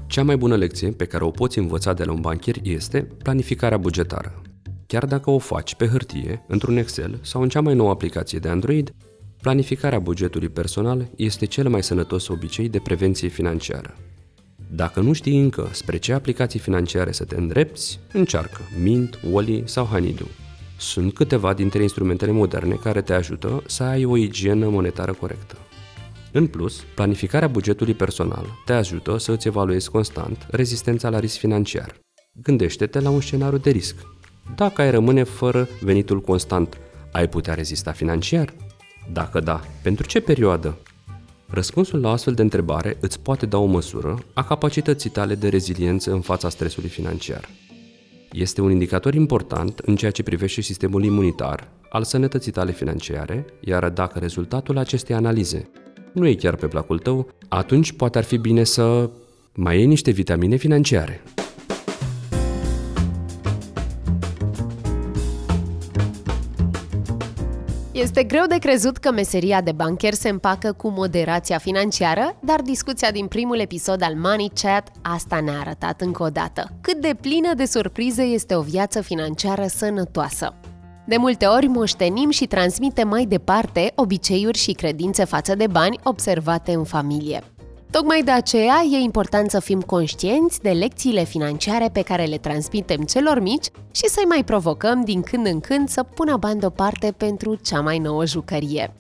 Cea 0.08 0.24
mai 0.24 0.38
bună 0.38 0.56
lecție 0.56 0.90
pe 0.90 1.06
care 1.06 1.24
o 1.24 1.30
poți 1.30 1.58
învăța 1.58 1.94
de 1.94 2.04
la 2.04 2.12
un 2.12 2.22
bancher 2.22 2.56
este 2.64 3.08
planificarea 3.24 3.78
bugetară. 3.78 4.42
Chiar 4.88 5.06
dacă 5.06 5.30
o 5.30 5.38
faci 5.38 5.76
pe 5.76 5.88
hârtie, 5.88 6.46
într-un 6.48 6.78
Excel 6.78 7.20
sau 7.22 7.42
în 7.42 7.50
cea 7.50 7.62
mai 7.62 7.74
nouă 7.74 7.90
aplicație 7.90 8.40
de 8.40 8.50
Android, 8.50 8.94
planificarea 9.42 10.00
bugetului 10.00 10.50
personal 10.50 11.10
este 11.16 11.46
cel 11.46 11.70
mai 11.70 11.84
sănătos 11.84 12.28
obicei 12.28 12.70
de 12.70 12.80
prevenție 12.80 13.28
financiară. 13.28 13.96
Dacă 14.70 15.00
nu 15.00 15.14
știi 15.14 15.40
încă 15.40 15.70
spre 15.72 15.98
ce 15.98 16.14
aplicații 16.14 16.60
financiare 16.60 17.12
să 17.12 17.24
te 17.24 17.36
îndrepți, 17.36 18.00
încearcă 18.14 18.62
Mint, 18.82 19.20
Wally 19.32 19.64
sau 19.66 19.86
Honeydew– 19.86 20.28
sunt 20.82 21.14
câteva 21.14 21.54
dintre 21.54 21.82
instrumentele 21.82 22.32
moderne 22.32 22.76
care 22.76 23.02
te 23.02 23.14
ajută 23.14 23.64
să 23.66 23.84
ai 23.84 24.06
o 24.06 24.18
igienă 24.18 24.70
monetară 24.70 25.14
corectă. 25.14 25.58
În 26.32 26.48
plus, 26.48 26.84
planificarea 26.96 27.48
bugetului 27.48 27.94
personal 27.94 28.46
te 28.66 28.74
ajută 28.74 29.18
să 29.18 29.32
îți 29.32 29.48
evaluezi 29.48 29.90
constant 29.90 30.48
rezistența 30.50 31.10
la 31.10 31.20
risc 31.20 31.38
financiar. 31.38 32.00
Gândește-te 32.34 33.00
la 33.00 33.10
un 33.10 33.22
scenariu 33.22 33.58
de 33.58 33.70
risc. 33.70 33.96
Dacă 34.56 34.82
ai 34.82 34.92
rămâne 34.92 35.24
fără 35.24 35.68
venitul 35.82 36.22
constant, 36.22 36.78
ai 37.12 37.30
putea 37.30 37.54
rezista 37.54 37.92
financiar? 37.92 38.54
Dacă 39.12 39.40
da, 39.40 39.62
pentru 39.82 40.08
ce 40.08 40.20
perioadă? 40.20 40.78
Răspunsul 41.48 42.00
la 42.00 42.12
astfel 42.12 42.34
de 42.34 42.42
întrebare 42.42 42.98
îți 43.00 43.20
poate 43.20 43.46
da 43.46 43.58
o 43.58 43.66
măsură 43.66 44.20
a 44.34 44.44
capacității 44.44 45.10
tale 45.10 45.36
de 45.36 45.50
reziliență 45.50 46.12
în 46.12 46.22
fața 46.22 46.50
stresului 46.50 46.90
financiar. 46.90 47.50
Este 48.32 48.62
un 48.62 48.72
indicator 48.72 49.14
important 49.14 49.80
în 49.80 49.96
ceea 49.96 50.12
ce 50.12 50.24
privește 50.24 50.62
sistemul 50.62 51.04
imunitar 51.04 51.68
al 51.90 52.04
sănătății 52.04 52.52
tale 52.52 52.72
financiare, 52.72 53.46
iar 53.60 53.90
dacă 53.90 54.20
rezultatul 54.20 54.78
acestei 54.78 55.16
analize 55.16 55.70
nu 56.12 56.28
e 56.28 56.34
chiar 56.34 56.56
pe 56.56 56.68
placul 56.68 57.00
tău, 57.00 57.30
atunci 57.48 57.92
poate 57.92 58.18
ar 58.18 58.24
fi 58.24 58.38
bine 58.38 58.64
să 58.64 59.10
mai 59.54 59.78
iei 59.78 59.86
niște 59.86 60.12
vitamine 60.12 60.56
financiare. 60.56 61.22
Este 68.02 68.24
greu 68.24 68.46
de 68.46 68.58
crezut 68.58 68.98
că 68.98 69.12
meseria 69.12 69.62
de 69.62 69.72
bancher 69.72 70.14
se 70.14 70.30
împacă 70.30 70.74
cu 70.74 70.90
moderația 70.90 71.58
financiară, 71.58 72.36
dar 72.40 72.62
discuția 72.62 73.12
din 73.12 73.28
primul 73.28 73.60
episod 73.60 74.04
al 74.04 74.16
Money 74.16 74.52
Chat 74.62 74.92
asta 75.02 75.40
ne-a 75.40 75.60
arătat 75.60 76.02
încă 76.02 76.24
o 76.24 76.30
dată. 76.30 76.72
Cât 76.82 77.02
de 77.02 77.16
plină 77.22 77.54
de 77.54 77.66
surprize 77.66 78.22
este 78.22 78.56
o 78.56 78.62
viață 78.62 79.02
financiară 79.02 79.66
sănătoasă. 79.68 80.54
De 81.06 81.18
multe 81.18 81.46
ori 81.46 81.68
moștenim 81.68 82.30
și 82.30 82.46
transmitem 82.46 83.08
mai 83.08 83.26
departe 83.26 83.92
obiceiuri 83.96 84.58
și 84.58 84.72
credințe 84.72 85.24
față 85.24 85.56
de 85.56 85.68
bani 85.68 86.00
observate 86.04 86.74
în 86.74 86.84
familie. 86.84 87.44
Tocmai 87.92 88.22
de 88.24 88.32
aceea 88.32 88.82
e 88.92 88.98
important 88.98 89.50
să 89.50 89.60
fim 89.60 89.82
conștienți 89.82 90.62
de 90.62 90.70
lecțiile 90.70 91.24
financiare 91.24 91.90
pe 91.94 92.02
care 92.02 92.24
le 92.24 92.38
transmitem 92.38 93.02
celor 93.02 93.40
mici 93.40 93.66
și 93.92 94.08
să-i 94.08 94.26
mai 94.28 94.44
provocăm 94.44 95.04
din 95.04 95.22
când 95.22 95.46
în 95.46 95.60
când 95.60 95.90
să 95.90 96.04
pună 96.04 96.38
bani 96.38 96.60
deoparte 96.60 97.14
pentru 97.18 97.56
cea 97.56 97.82
mai 97.82 97.98
nouă 97.98 98.26
jucărie. 98.26 98.94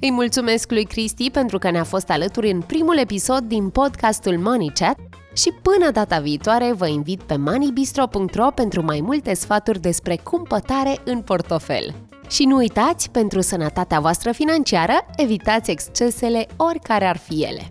Îi 0.00 0.10
mulțumesc 0.10 0.70
lui 0.70 0.84
Cristi 0.84 1.30
pentru 1.30 1.58
că 1.58 1.70
ne-a 1.70 1.84
fost 1.84 2.10
alături 2.10 2.50
în 2.50 2.60
primul 2.60 2.98
episod 2.98 3.40
din 3.40 3.68
podcastul 3.68 4.38
Money 4.38 4.72
Chat 4.74 4.98
și 5.34 5.52
până 5.62 5.90
data 5.90 6.18
viitoare 6.18 6.72
vă 6.72 6.86
invit 6.86 7.22
pe 7.22 7.36
moneybistro.ro 7.36 8.50
pentru 8.54 8.84
mai 8.84 9.00
multe 9.00 9.34
sfaturi 9.34 9.80
despre 9.80 10.16
cumpătare 10.22 10.98
în 11.04 11.20
portofel. 11.20 11.94
Și 12.28 12.44
nu 12.44 12.56
uitați, 12.56 13.10
pentru 13.10 13.40
sănătatea 13.40 14.00
voastră 14.00 14.32
financiară, 14.32 15.06
evitați 15.16 15.70
excesele 15.70 16.46
oricare 16.56 17.04
ar 17.04 17.16
fi 17.16 17.42
ele. 17.42 17.70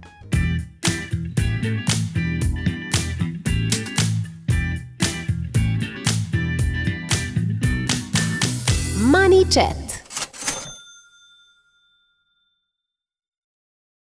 Money 9.10 9.44
Chat 9.46 9.89